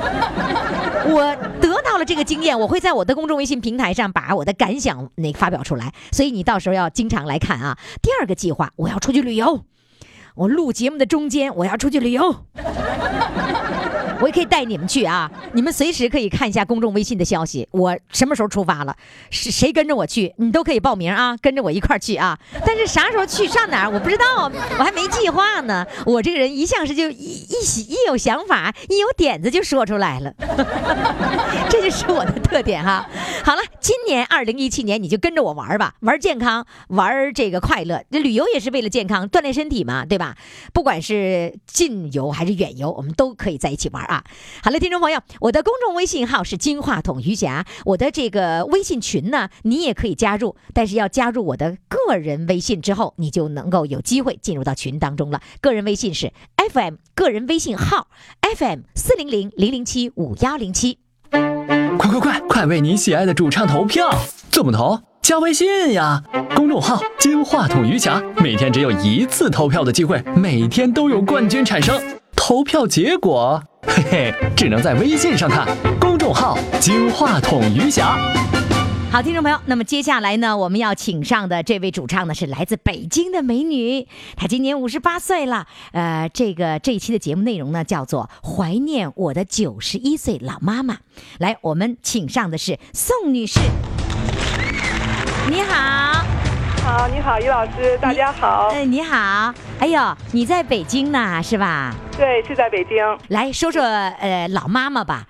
[1.05, 5.93] 我得到了这个经验，我会在我的公众微信平台上把我的感想那发表出来。
[6.11, 7.77] 所以你到时候要经常来看啊。
[8.01, 9.63] 第二个计划，我要出去旅游。
[10.33, 12.45] 我录节目的中间，我要出去旅游。
[14.21, 15.29] 我也可以带你们去啊！
[15.53, 18.95] 你们随时可以看一下公众微信的消息，我什么时候出发了，
[19.31, 22.39] 是谁跟着我去，你都可以报名啊，跟着我一块去啊！
[22.65, 25.85] 但是啥时候去上哪儿我不知道，我还没计划呢。
[26.05, 30.31] 我这个人一向是就一一一有想法，一有点子就说出来了，
[31.67, 33.09] 这就是我的特点哈。
[33.43, 38.03] 好了，今年二零一七年你就跟着我玩吧，玩健康，玩这个快乐。
[38.11, 40.37] 这旅游也是为了健康，锻炼身体嘛，对吧？
[40.73, 44.10] 不管是近游还是远游，我们都可以在一起玩。
[44.11, 44.25] 啊，
[44.61, 55.41] 好了，听众朋友，我的公众微信号是金话筒余霞，我的这个微信群呢，你也可以加入，但是要加入我的个人微信之后，你就能够有机会进入到群当中了。
[55.61, 56.33] 个人微信是
[56.73, 58.09] FM，个人微信号
[58.57, 60.99] FM 四零零零零七五幺零七。
[61.31, 64.09] 快快快，快为你喜爱的主唱投票！
[64.49, 64.99] 怎么投？
[65.21, 66.21] 加微信呀，
[66.53, 72.20] 公众号金话筒余霞，每天只有一次投票的机会，每天都有冠军产生。
[72.51, 75.65] 投票结果，嘿嘿，只能在微信上看。
[76.01, 78.17] 公众号“金话筒余霞”。
[79.09, 85.65] 好，听众朋友，那么接下来呢，我们要请上的这位主唱呢，是来自北京的美女，她今年五十八岁了。
[85.93, 90.95] 呃，这个这一期的节目内容呢，叫做《怀念我的九十一岁老妈妈》。
[91.39, 93.61] 来，我们请上的是宋女士。
[95.49, 96.25] 你好。
[96.83, 98.69] 好，你好，于老师，大家好。
[98.73, 99.53] 哎，你好。
[99.79, 99.99] 哎呦，
[100.33, 101.91] 你在北京呢，是吧？
[102.17, 102.97] 对，是在北京。
[103.29, 105.23] 来说说呃老妈妈吧。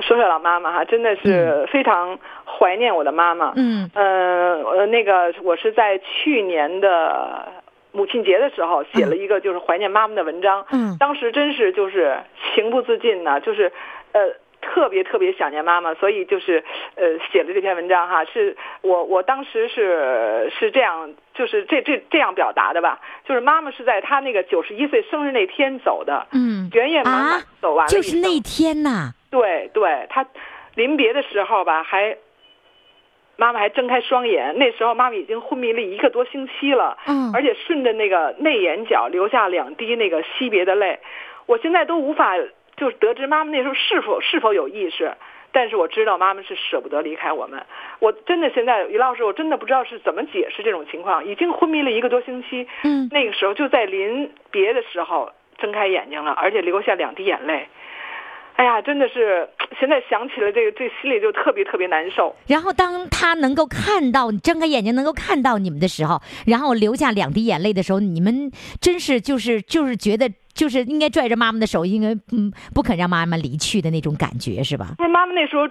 [0.00, 3.52] 说说老妈妈哈，真的是非常怀念我的妈妈。
[3.56, 3.90] 嗯。
[3.94, 7.48] 呃，那个我是在去年的
[7.90, 10.64] 母亲节的时候写了一个就是怀念妈妈的文章。
[10.70, 10.96] 嗯。
[11.00, 12.16] 当时真是就是
[12.54, 13.72] 情不自禁呢，就是
[14.12, 14.20] 呃。
[14.60, 16.62] 特别特别想念妈妈，所以就是
[16.94, 18.24] 呃写了这篇文章哈。
[18.24, 23.00] 是我我当时是是这样，就是这这这样表达的吧。
[23.26, 29.12] 就是妈妈是在她那个九十一岁生日那天走的，嗯，圆圆妈妈走完了，就是那天呐。
[29.30, 30.26] 对对，她
[30.74, 32.16] 临别的时候吧，还
[33.36, 40.98] 妈妈还睁开双眼，那时候妈妈已经昏迷了一个多星期了，嗯，而且顺着那个内眼角流下两滴那个惜别的泪，
[41.46, 42.34] 我现在都无法。
[42.80, 45.12] 就是得知妈妈那时候是否是否有意识，
[45.52, 47.62] 但是我知道妈妈是舍不得离开我们。
[47.98, 51.22] 我真的现在于老师，我真的不知道是怎么解释这种情况。
[51.26, 57.68] 已经昏迷了一个多星期，嗯，那个时候就在临别的时候睁开眼睛了，而且流下两滴眼泪。
[58.56, 59.46] 哎呀，真的是
[59.78, 62.34] 现在想起来这个，这心里就特别特别难受。
[62.46, 70.30] 然后当他能够看到你睁开眼睛能够看到你们的时候，然后流下两滴眼泪的时候，你们真是就是就是觉得。
[70.60, 74.88] 就是应该拽着妈妈的手，应该嗯不肯让妈妈离去的那种感觉，是吧？
[74.98, 75.66] 不是妈妈那时候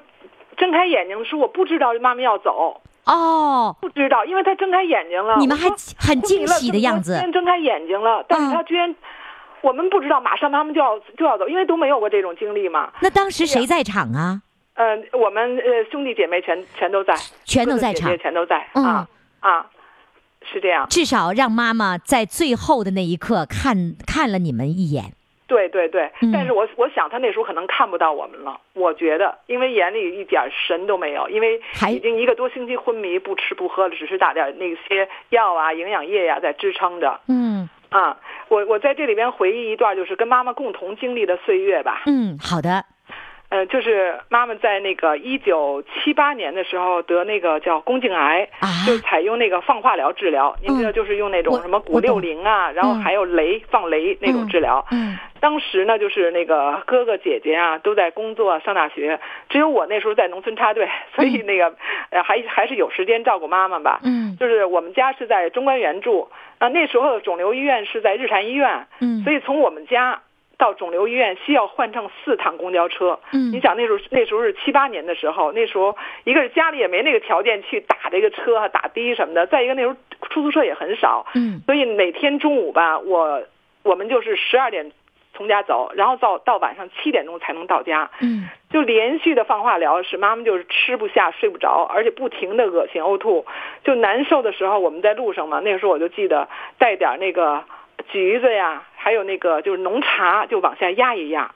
[0.58, 7.20] 睁开眼睛的时候，我不知道妈妈要走哦，不知道，因为她睁开眼睛了，你们还很惊喜的样子。
[7.20, 8.96] 先睁开眼睛了，但是她居然，
[9.62, 12.92] 我们不知道马上妈妈就要就要走，因为都没有过这种经历嘛。
[13.00, 14.42] 那当时谁在场啊？
[14.74, 17.14] 嗯，我们呃兄弟姐妹全全都在，
[17.46, 19.08] 全都在场，全都在啊
[19.42, 19.68] 啊。
[20.42, 25.14] 是这样，至少让妈妈在最后的那一刻看看了你们一眼。
[25.48, 28.62] 对对对，但是我我想他那时候可能看不到我们了。
[28.74, 31.60] 我觉得，因为眼里一点神都没有，因为
[31.92, 37.20] 已经一个多星期昏迷，不吃不喝了，只是打点那些药啊、营养液呀在支撑着。
[37.28, 38.16] 嗯啊，
[38.50, 42.04] 我我在这里边回忆一段，就是跟妈妈共同经历的岁月吧。
[42.06, 42.86] 嗯，好的。
[43.50, 48.48] 呃，就是妈妈在那个一九七八年的时候得那个叫宫颈癌，
[48.86, 50.56] 就采用那个放化疗治疗。
[50.62, 54.86] 您知道，就是用那种什么骨六零啊，然后还有镭放雷那种治疗。
[54.92, 61.74] 嗯，当时呢，就是那个哥哥姐姐啊都在工作上大学，只有我那时候在农村插队，所以那个
[62.12, 64.00] 呃还还是有时间照顾妈妈吧。
[64.04, 68.86] 嗯，就是我们家是在中关园住啊，那时候肿瘤医院是在日坛医院。
[69.02, 70.22] 嗯，所以从我们家。
[70.60, 73.18] 到肿瘤医院需要换乘四趟公交车。
[73.32, 79.96] 嗯，你想那时候那时候是七八年的时候，那时候一个是家里也没那个条件去打这个车打的什么的，再一个那时候
[80.30, 81.26] 出租车也很少。
[81.34, 83.42] 嗯，所以每天中午吧，我
[83.84, 84.92] 我们就是十二点
[85.34, 88.12] 从家走，然后到到晚上七点钟才能到家。
[88.20, 93.46] 嗯，就连续的放化疗，使妈妈就是吃不下睡不着，而且不停的恶心呕吐，
[93.86, 97.64] 就难受的时候，我们在路上嘛，那个时候我就记得带点那个。
[98.08, 101.52] 橘子呀，还有那个就是浓茶，就往下压一压。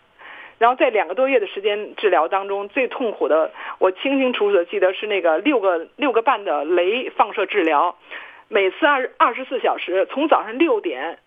[0.59, 7.97] 然后在两个多月的时间治疗当中，最痛苦的，我清清楚楚的记得是那个六个六个半的镭放射治疗，
[8.47, 11.17] 每次二二十四小时，从早上六点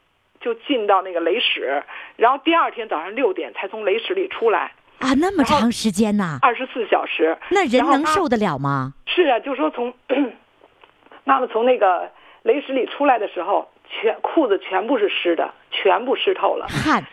[0.41, 1.83] 就进到那个雷室，
[2.17, 4.73] 然后第二天早上六点才从雷室里出来。
[5.01, 6.39] 啊，那么长时间呐！
[6.41, 8.95] 二十四小时，那人能受得了吗？
[9.07, 9.93] 是啊，就说从
[11.25, 12.11] 妈妈从那个
[12.43, 13.69] 雷室里出来的时候。
[13.89, 16.67] 全裤子全部是湿的，全部湿透了。
[16.69, 17.05] 汗，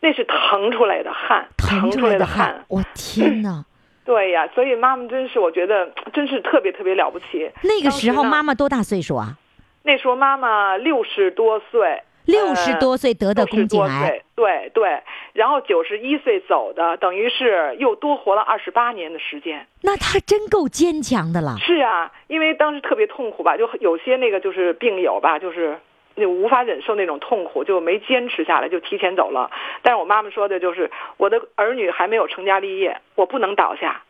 [0.00, 2.64] 那是腾出来的汗，腾出来的汗。
[2.68, 3.64] 我天哪！
[4.04, 7.50] 对呀，所以妈妈真是，我觉得真是特别特别了不起。
[7.62, 9.38] 那个时候妈妈多大岁数啊？
[9.84, 12.02] 那时候妈妈六十多岁。
[12.24, 19.66] 六十多岁得的宫颈癌，对对，然后九十一岁走的，等于是又多活了二十八年的时间。
[19.80, 21.56] 那他真够坚强的了。
[21.58, 25.78] 是啊，因为当时特别痛苦吧，就有些那个就是病友吧，就是。
[26.16, 29.50] 就无法忍受那种痛苦，就没坚持下来，就提前走了。
[29.82, 34.02] 但是我妈妈说的就是，我的儿女还没有成家立业，我不能倒下，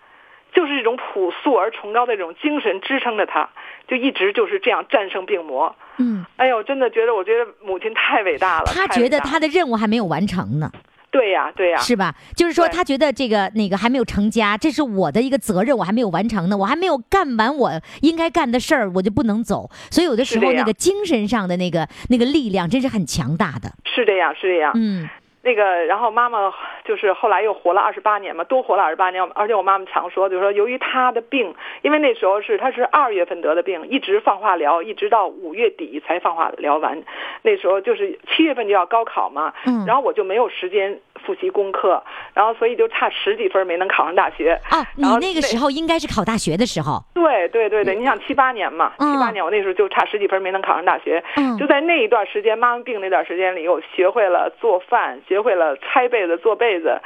[0.52, 3.48] 就是这种朴素而崇高的这种精神支撑着她，
[3.86, 5.74] 就一直就是这样战胜病魔。
[5.98, 8.66] 嗯，哎呦，真的觉得，我觉得母亲太伟大了。
[8.66, 10.70] 她觉得她的任务还没有完成呢。
[11.12, 12.14] 对呀，对呀，是吧？
[12.34, 17.70] 就是说，他觉得这个那个还没有成家，这是我的一个责任，我还没有完成呢，我还没有干完我
[18.00, 19.70] 应该干的事儿，我就不能走。
[19.90, 23.70] 所以有的时候那个精神上的那个那个力量真是很强大的。
[23.84, 24.72] 是这样，是这样。
[24.74, 25.08] 嗯。
[25.44, 26.52] 那个，然后妈妈
[26.84, 29.22] 就是后来又活了二十八年嘛，多活了二十八年。
[29.34, 31.52] 而且我妈妈常说，就是说由于她的病，
[31.82, 37.02] 因为那时候是她是二月份得的病，一直放化疗，一直到五月底才放化疗完。
[37.42, 42.02] 那时候就是七月份就要高考嘛，嗯，然后我就没有时间复习功课，
[42.34, 44.60] 然后所以就差十几分没能考上大学。
[44.70, 47.02] 啊，你那个时候应该是考大学的时候。
[47.14, 51.22] 对对对对，你想七八年嘛，七八年我那时候就差十几分没能考上大学。
[51.36, 55.20] 嗯，就在那一段时间，妈妈病那段时间里，我学会了做饭。
[55.28, 57.00] 学会了拆被子、做被子，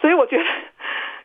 [0.00, 0.44] 所以我觉得，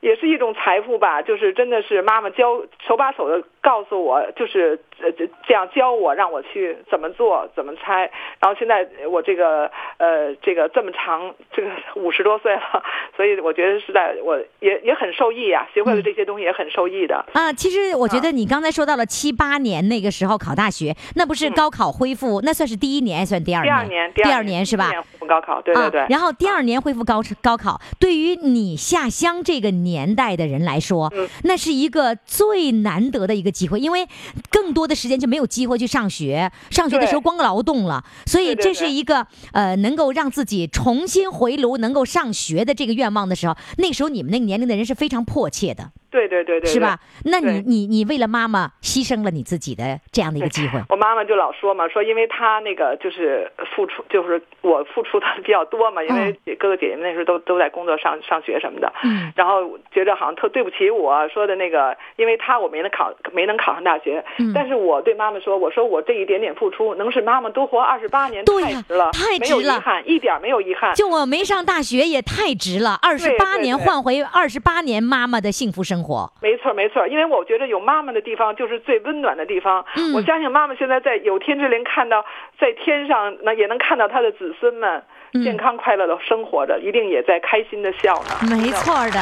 [0.02, 5.12] 也是一种财富吧，就是真的是妈妈教手把手的告诉我，就是呃
[5.48, 8.02] 这样教我，让我去怎么做，怎么猜。
[8.40, 12.84] 然后现在我这个呃这个这么长，这个 五十多岁了，
[13.18, 17.26] 所以我觉得是在我也也很受益呀，学会了这些东西也很受益的。
[17.34, 23.74] 啊，其实我觉得你刚才说到了七八年那个时候考大学，那不是高考恢复，那算是第一年还算第二年？
[23.74, 24.92] 第二年，第二年是吧？
[25.28, 26.06] 高考，对对对。
[26.10, 29.96] 然后第二年恢复高高考，对于你下乡这个年。
[29.96, 31.10] 年代的人来说，
[31.46, 34.06] 那是一个最难得的一个机会，因为
[34.52, 43.56] 更多的时间就没有机会去上学，上学的时候光劳动了，所以这是一个呃能够让自己重新回炉、能够上学的这个愿望的时候。
[43.78, 45.92] 那时候你们那个年龄的人是非常迫切的。
[46.12, 46.98] 对对对对，是吧？
[47.26, 50.82] 那你你你为了妈妈牺牲了你自己的这样的一个机会。
[50.88, 70.94] 我妈妈就老说嘛，说因为她那个就是付出，就是我付出的比较多嘛，因为哥哥姐姐们那时候都都在工作上上学什么的，嗯，然后觉得好像特对不起我说的那个，因为她我没能考没能考上大学，嗯，但是我对妈妈说，我说我这一点点付出能使妈妈多活二十八年，太值了，太值了，没有遗憾，一点没有遗憾。
[70.96, 76.32] 就我没上大学也太值了，二十八年换回二十八年妈妈的幸福生活。
[76.42, 79.86] 没错，没错，因为我觉得有妈妈的地方就是最温暖的地方。
[79.96, 82.24] 嗯，我相信妈妈现在在有天之灵看到，
[82.60, 85.04] 在天上那也能看到她的子孙们
[85.44, 88.56] 健康快乐的生活着，一定也在开心的笑呢。
[88.56, 89.20] 没错的，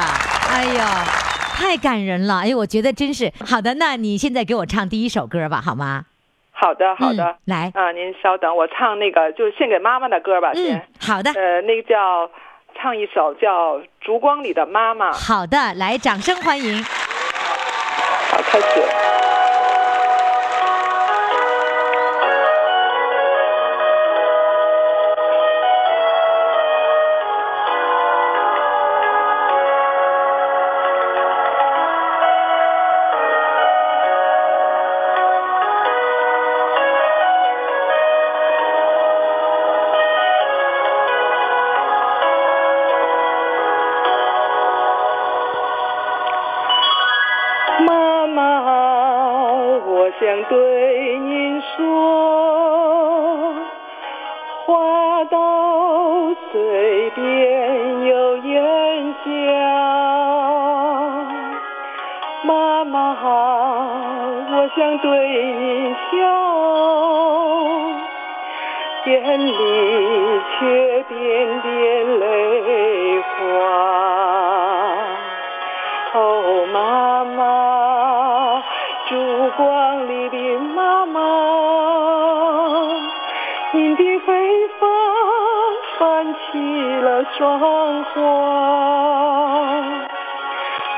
[0.51, 1.05] 哎呀，
[1.53, 2.39] 太感人了！
[2.39, 3.75] 哎，我觉得真是好的。
[3.75, 6.05] 那你现在给我唱第一首歌吧，好吗？
[6.51, 10.85] 好的，好的，来啊，您稍等，我唱那个就是献给妈妈的歌吧，先。
[10.99, 11.31] 好的。
[11.31, 12.29] 呃，那个叫
[12.75, 15.11] 唱一首叫《烛光里的妈妈》。
[15.13, 16.83] 好的，来，掌声欢迎。
[16.83, 19.42] 好，开始。
[55.13, 55.37] 话到
[56.51, 59.29] 嘴边又咽下。
[62.43, 63.29] 妈妈好，
[64.51, 66.17] 我想对你笑
[69.55, 69.72] 说。
[87.37, 88.83] 霜花。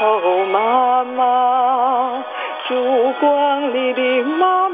[0.01, 2.23] 哦妈妈
[2.67, 4.64] 烛光里的妈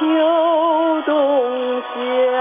[0.00, 2.31] 秋冬夏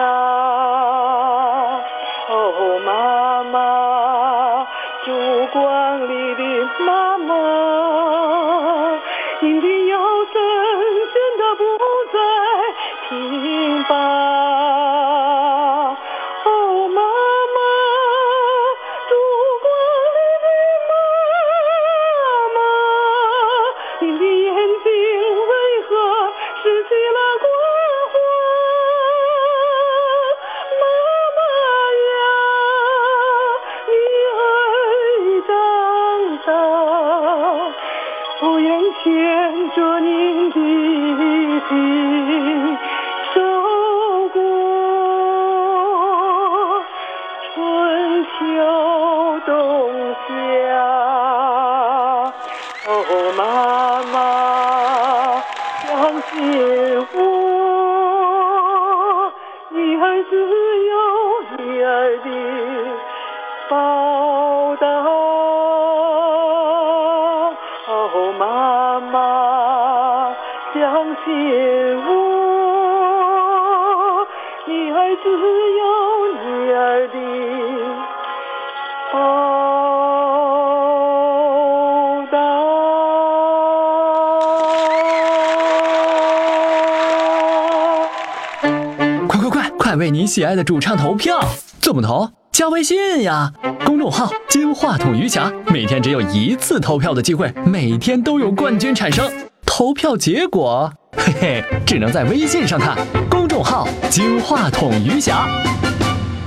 [90.22, 91.40] 你喜爱的主唱投票！
[91.80, 92.30] 怎么投？
[92.52, 93.52] 加微信呀，
[93.84, 99.28] 公众号“金话筒余霞”，每天只有一次投票的机会，每天都有冠军产生。
[99.66, 102.96] 投票结果，嘿嘿，只能在微信上看。
[103.32, 105.48] 公众号“金话筒余霞”。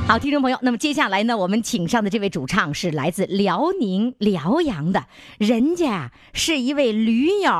[0.06, 5.06] 好，听众朋友，那么接下来呢，我们请上的这位主唱是来自辽宁辽阳的，
[5.38, 7.50] 人家是一位驴友。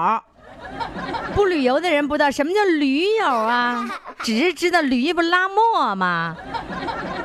[1.34, 6.36] 不旅游的人不知道什么叫驴友啊，只是知道驴不拉磨吗？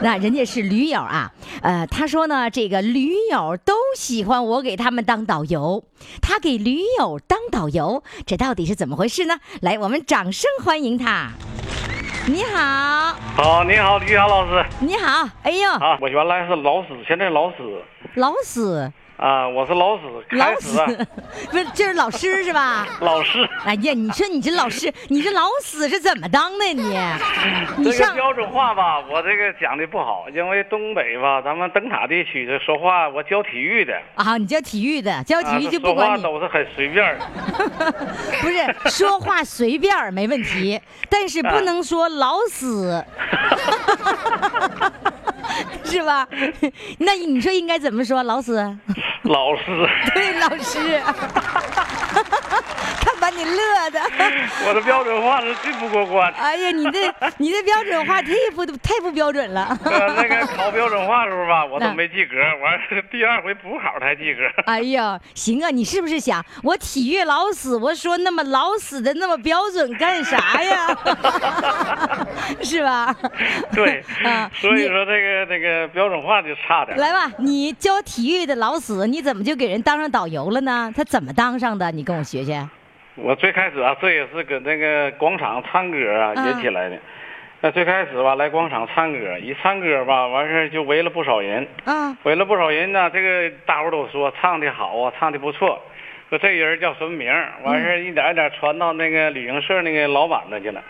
[0.01, 1.31] 那人家是驴友啊，
[1.61, 5.83] 呃，他说呢，这个驴友都喜欢我给他们当导游，
[6.21, 9.39] 他给驴友当导游，这到底是怎么回事呢？
[9.61, 11.31] 来，我们掌声欢迎他。
[12.27, 14.65] 你好，好，你好，于霞老师。
[14.79, 17.57] 你好，哎呦，啊，我原来是老死，现在老死，
[18.15, 18.91] 老死。
[19.19, 20.77] 啊，我是老师，老师，
[21.51, 22.87] 不是，这是老师是吧？
[23.01, 26.97] 老师，哎呀，你说你这老师，你这老死是怎么当的你？
[27.75, 37.17] 你这个标准化吧，我这个讲的不好，因为东北吧，咱们灯塔地区的说话，我教体育的啊，你教体育的，教体育就不管你，都是很随便
[38.41, 43.03] 不是说话随便没问题，但是不能说老死。
[45.83, 46.27] 是吧？
[46.99, 48.23] 那你说应该怎么说？
[48.23, 48.53] 老师，
[49.23, 51.01] 老师，对，老师。
[53.01, 54.01] 他把你乐的，
[54.67, 56.31] 我的标准化是最不过关。
[56.33, 59.77] 哎呀，你这你这标准化太不太不标准了。
[59.85, 62.79] 那个考标准话时候吧，我都没及格，完
[63.09, 64.41] 第二回补考才及格。
[64.65, 67.77] 哎呀，行啊，你是不是想我体育老死？
[67.77, 70.87] 我说那么老死的那么标准干啥呀？
[72.61, 73.15] 是吧？
[73.73, 76.97] 对，啊，所以说这个这个标准化就差点。
[76.97, 80.91] 来吧，你教体育的老死，你怎么就给人当上导游了呢？
[80.95, 81.91] 他怎么当上的？
[81.91, 82.67] 你跟我学学。
[83.15, 86.97] 我最开始啊，这也是搁那个广场唱歌啊引起来的。
[87.61, 91.67] 那最开始吧，来广场唱歌，一唱歌吧，完事就围了不少人。
[91.83, 92.15] 嗯。
[92.23, 95.81] 围了不少人呢，这个大伙都说唱的好啊，唱的不错。
[96.29, 97.29] 说这人叫什么名？
[97.63, 100.81] 完事一点一点传到那个旅行社那个老板那去了。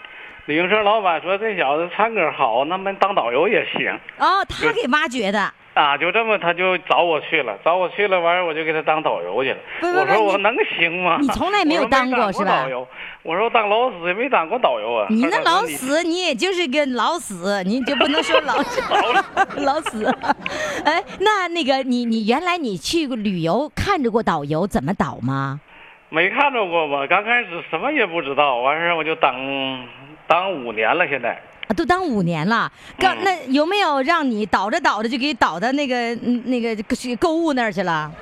[0.50, 3.88] 旅行社老板说这小子唱歌好，那么当导游也行。
[4.18, 5.40] 哦，他给挖掘的。
[5.76, 9.58] 啊，就这么他就找我去了，找我去了，完事我就给他当导游去了。
[9.84, 11.20] 我说我能行吗？
[11.22, 12.64] 你从来没有当过是吧？
[12.64, 12.88] 导游
[13.22, 15.06] 我说当老死也没当过导游啊。
[15.12, 18.56] 你那老死，你也就是个老死，你就不能说老
[19.64, 20.04] 老死。
[20.84, 25.60] 哎，那那个你你原来你去过旅游看着过导游怎么导吗？
[26.12, 27.06] 没看着过吧？
[27.06, 29.32] 刚开始什么也不知道，完事我就当
[30.30, 31.32] 当五年了，现在
[31.68, 31.74] 啊。
[31.76, 36.16] 都当五年了，刚那有没有让你倒着倒着就给倒到那个
[36.46, 36.76] 那个
[37.20, 38.12] 购物那儿去了？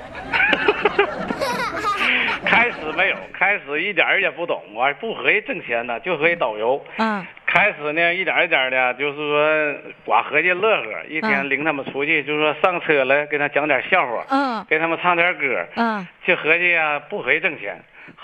[2.46, 6.82] 开始没有，开始一点也不懂，完不合计挣钱呢，就合计导游。
[6.96, 7.24] 嗯。
[7.44, 9.74] 开始呢，一点一点的，就是说
[10.06, 17.78] 寡合计乐呵，一天领他们出去，就是说上车了，给他讲点笑话，嗯，给他们唱点歌，嗯，就合计啊，不合计挣钱。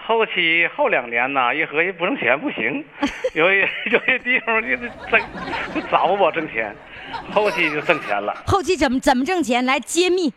[0.06, 2.84] 后期后两年呐，一合计不挣钱不行，
[3.32, 3.66] 有有
[4.06, 5.18] 些地方就是挣，
[5.74, 6.74] 就找我挣钱，
[7.32, 8.34] 后期就挣钱了。
[8.46, 9.64] 后期怎么怎么挣钱？
[9.64, 10.32] 来揭秘。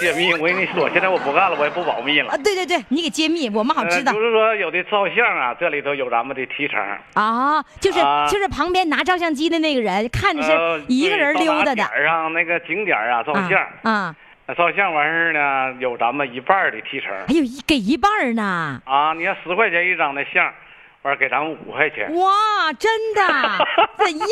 [0.00, 2.30] 揭秘，我跟你说，现在我不干了，我也不保密了。
[2.30, 4.12] 啊，对对对，你给揭秘，我们好知道。
[4.12, 6.78] 就是说，有的照相啊，这里头有咱们的提成。
[7.14, 7.98] 啊，就是
[8.30, 11.74] 就是旁边拿照相机的那个人，看着是一个人溜达的。
[11.74, 14.14] 点上那个景点啊，照相啊。
[14.46, 17.10] 那照相完事儿呢，有咱们一半的提成。
[17.12, 18.78] 哎呦一给一半呢。
[18.84, 20.52] 啊，你要十块钱一张的相，
[21.00, 22.14] 完给咱们五块钱。
[22.14, 22.30] 哇，
[22.78, 23.22] 真的？
[23.96, 24.26] 哎呀，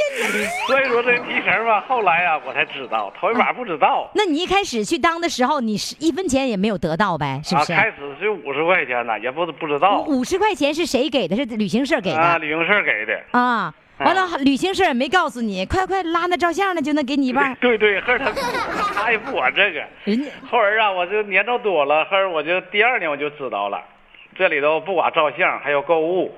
[0.66, 4.10] 所以说这提成吧，后来啊，我才知道，头一把不知道。
[4.14, 7.40] 那你一开始去当的时候，你是一分钱也没有得到呗？
[7.42, 7.72] 是不是？
[7.74, 10.02] 开始是五十块钱呢，也不不知道。
[10.02, 11.34] 五十块钱是谁给的？
[11.36, 12.20] 是旅行社给的。
[12.20, 13.18] 啊，旅行社给的。
[13.30, 13.72] 啊。
[13.99, 17.55] 完了，旅行社也没告诉你，快快拉那照相的就能给你一半。
[17.61, 18.32] 对对，后他
[18.95, 19.84] 他也不管这个。
[20.05, 23.80] 人家后儿啊，我就年头多了，后儿我就第二年我就知道了，
[24.36, 26.34] 这里头不管照相，还有购物，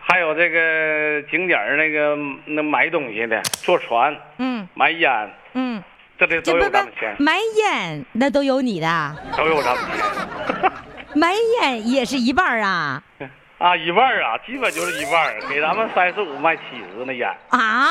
[0.00, 5.82] 还有这个景点那个那买东西的，坐船，嗯，买烟，嗯，
[6.18, 7.16] 这里都有咱们钱。
[7.18, 9.16] 买烟那都有你的。
[9.36, 10.72] 都有咱们钱。
[11.16, 13.02] 买烟也是一半啊。
[13.64, 16.62] 啊，一半啊，基本就是一半给咱们三十五卖七
[16.92, 17.26] 十那烟。
[17.48, 17.88] 啊，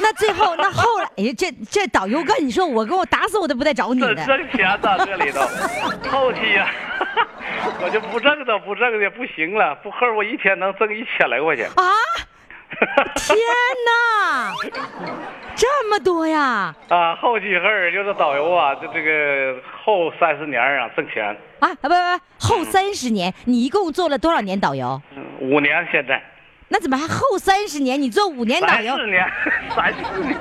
[0.00, 4.12] 那最后那后来，哎呀，这这导游跟你说，我给我打死我都不带找你的。
[4.26, 5.42] 挣钱呢这里头，
[6.10, 6.68] 后期呀，
[7.80, 11.68] 我就不挣的不挣的不行了，不后我一天能挣一千来块钱。
[11.76, 11.94] 啊！
[13.16, 13.36] 天
[13.86, 14.52] 哪，
[15.56, 16.74] 这么多呀！
[16.88, 21.24] 啊，后期后就是导游啊，这这个后三十年啊挣钱
[21.60, 21.94] 啊啊不不
[22.38, 25.00] 后三十年，你一共做了多少年导游？
[25.40, 26.22] 五年现在。
[26.70, 28.00] 那怎么还后三十年？
[28.00, 28.94] 你做五年导游？
[28.96, 29.26] 四年，
[29.74, 30.38] 三四年。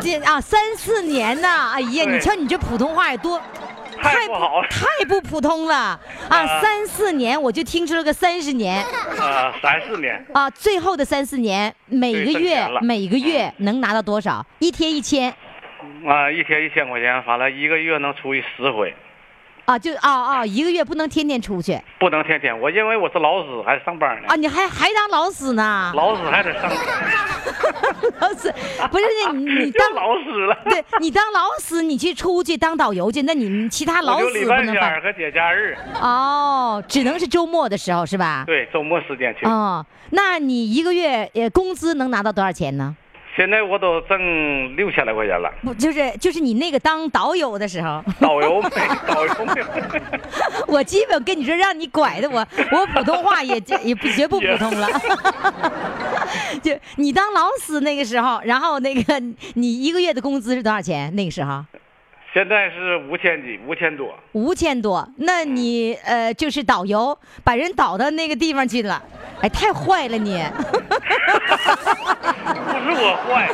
[0.00, 1.48] 这啊三四年呢？
[1.74, 3.40] 哎呀，你瞧你这普通话也多。
[4.04, 5.98] 太不好了，太不普通了。
[6.28, 6.60] 啊！
[6.60, 8.84] 三四年我就听出了个三十年。
[9.18, 10.24] 啊，三四年。
[10.34, 14.44] 啊，最后的三四年，每个月每个月能拿到多少？
[14.58, 15.34] 一天一千。
[16.06, 18.94] 啊，一天一千块钱，反正一个月能出去十回。
[19.64, 22.58] 啊，就啊啊，一个月不能天天出去，不能天天。
[22.60, 24.28] 我因为我是老师，还上班呢。
[24.28, 25.92] 啊，你还还当老师呢？
[25.94, 26.70] 老师还得上班。
[28.20, 28.52] 老师
[28.90, 30.56] 不是你 你当老师了？
[30.68, 35.00] 对你当老师，你去出去当导游去，那你们其他老师不能办。
[35.00, 35.76] 和节假日。
[36.00, 38.44] 哦，只能是周末的时候是吧？
[38.46, 39.46] 对，周末时间去。
[39.46, 42.94] 哦，那你一个月呃工资能拿到多少钱呢？
[43.36, 48.70] 现在我都挣六千来块钱了，不就是就是你那个当导游的时候，导游没
[49.08, 49.62] 导游没，
[50.68, 54.88] 我基本跟你说让你拐的我我普通话也也不绝不普通了，
[56.62, 59.20] 就你当老师那个时候，然后那个
[59.54, 61.14] 你一个月的工资是多少钱？
[61.16, 61.64] 那个时候？
[62.34, 64.12] 现在是五千几，五千多。
[64.32, 69.00] 五千多，那你呃就是导游，把人导到那个地方去了，
[69.40, 70.42] 哎，太坏了你。
[72.84, 73.48] 不是我坏，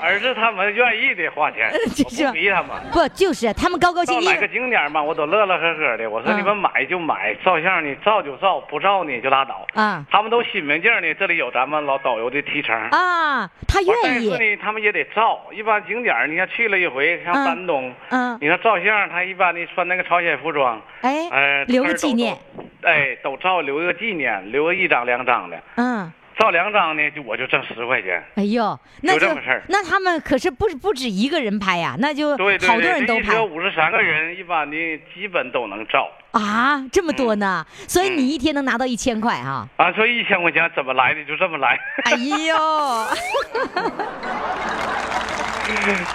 [0.00, 2.70] 而是他们愿意的花钱，不逼他们。
[2.92, 4.30] 不就是他们高高兴兴。
[4.30, 6.08] 买个景点嘛，我都乐乐呵呵的。
[6.08, 9.66] 我说你们买就买，照相你照就照，不照你就拉倒。
[9.74, 10.04] 啊。
[10.10, 12.76] 他们都心明镜呢，这里有咱们老导游的提成。
[12.90, 14.30] 啊，他愿意。
[14.30, 15.40] 但是呢，他们也得照。
[15.52, 17.92] 一般景点你看去了一回，像山东。
[18.09, 18.09] 嗯，
[18.40, 22.36] 你看照相，他一般的穿那个朝鲜服装，哎，呃，留个纪念，
[22.82, 28.20] 哎，都照留个纪念，留个一张两张的，嗯，照两张呢，就我就挣十块钱。
[28.34, 32.58] 哎呦，那这么事儿，那他们可是不不止一个人拍呀，那就好多人
[33.06, 33.40] 都拍。
[33.40, 34.76] 五十三个人，一般的
[35.14, 36.10] 基本都能照。
[36.32, 39.68] 啊，这么多呢，所以你一天能拿到一千块哈。
[39.76, 41.78] 啊，说一千块钱怎么来的，就这么来。
[42.04, 42.56] 哎呦。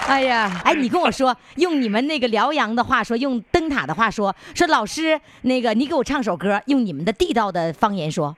[0.08, 8.36] 哎呀，哎，你跟我说，用你们那个辽阳的话说，用灯塔的话说，说老师，那个你给我唱首歌，用你们的地道的方言说。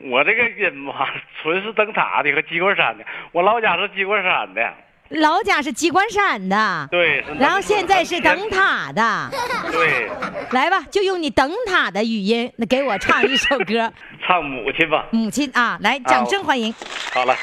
[0.00, 1.08] 我这个音吧，
[1.42, 4.74] 纯是灯塔的和鸡冠山的，我老家是鸡冠山的。
[5.10, 6.86] 老家是鸡冠山的。
[6.90, 7.24] 对。
[7.38, 9.30] 然后现在是灯塔的。
[9.72, 10.08] 对。
[10.50, 13.90] 来吧，就用你灯塔的语音，那给我唱一首歌。
[14.26, 15.06] 唱母亲吧。
[15.10, 16.74] 母亲啊，来，掌声欢迎。
[17.12, 17.34] 好了。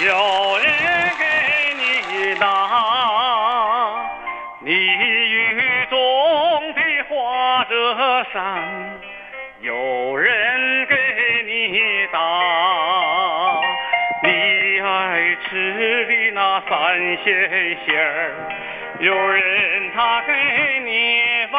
[0.00, 0.64] 有人
[1.18, 1.24] 给
[1.74, 1.82] 你
[2.38, 2.46] 拿，
[4.60, 5.96] 你雨中
[6.72, 8.38] 的花折伞，
[9.60, 10.94] 有人给
[11.46, 12.18] 你打，
[14.22, 14.28] 你
[14.80, 18.32] 爱吃的那三鲜馅儿，
[19.00, 20.32] 有人他给
[20.84, 21.58] 你包，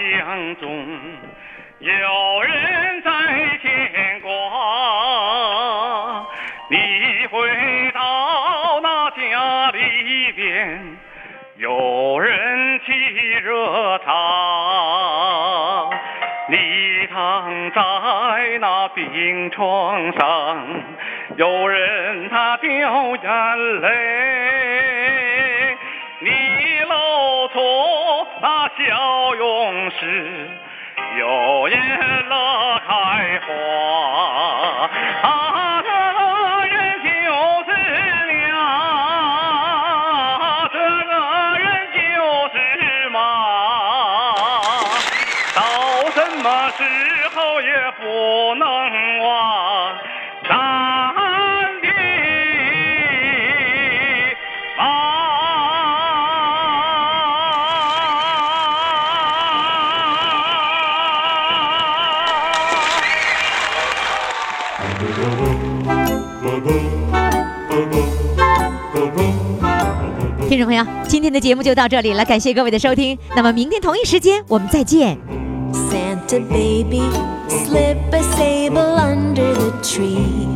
[0.00, 0.86] 他乡中，
[1.80, 3.10] 有人在
[3.60, 4.30] 牵挂。
[6.70, 10.96] 你回到那家里边，
[11.58, 15.90] 有人沏热茶。
[16.48, 17.80] 你躺在
[18.58, 20.66] 那病床上，
[21.36, 22.70] 有人他掉
[23.16, 25.76] 眼泪。
[26.22, 26.30] 你
[26.88, 27.58] 露出
[28.90, 30.50] 小勇士，
[31.16, 31.78] 有眼
[32.28, 34.90] 乐开花。
[70.60, 73.18] 众朋友，今天的节目就到这里了，感谢各位的收听。
[73.34, 75.16] 那么明天同一时间我们再见。
[75.72, 77.02] Santa baby,
[77.48, 80.49] slip a sable under the tree.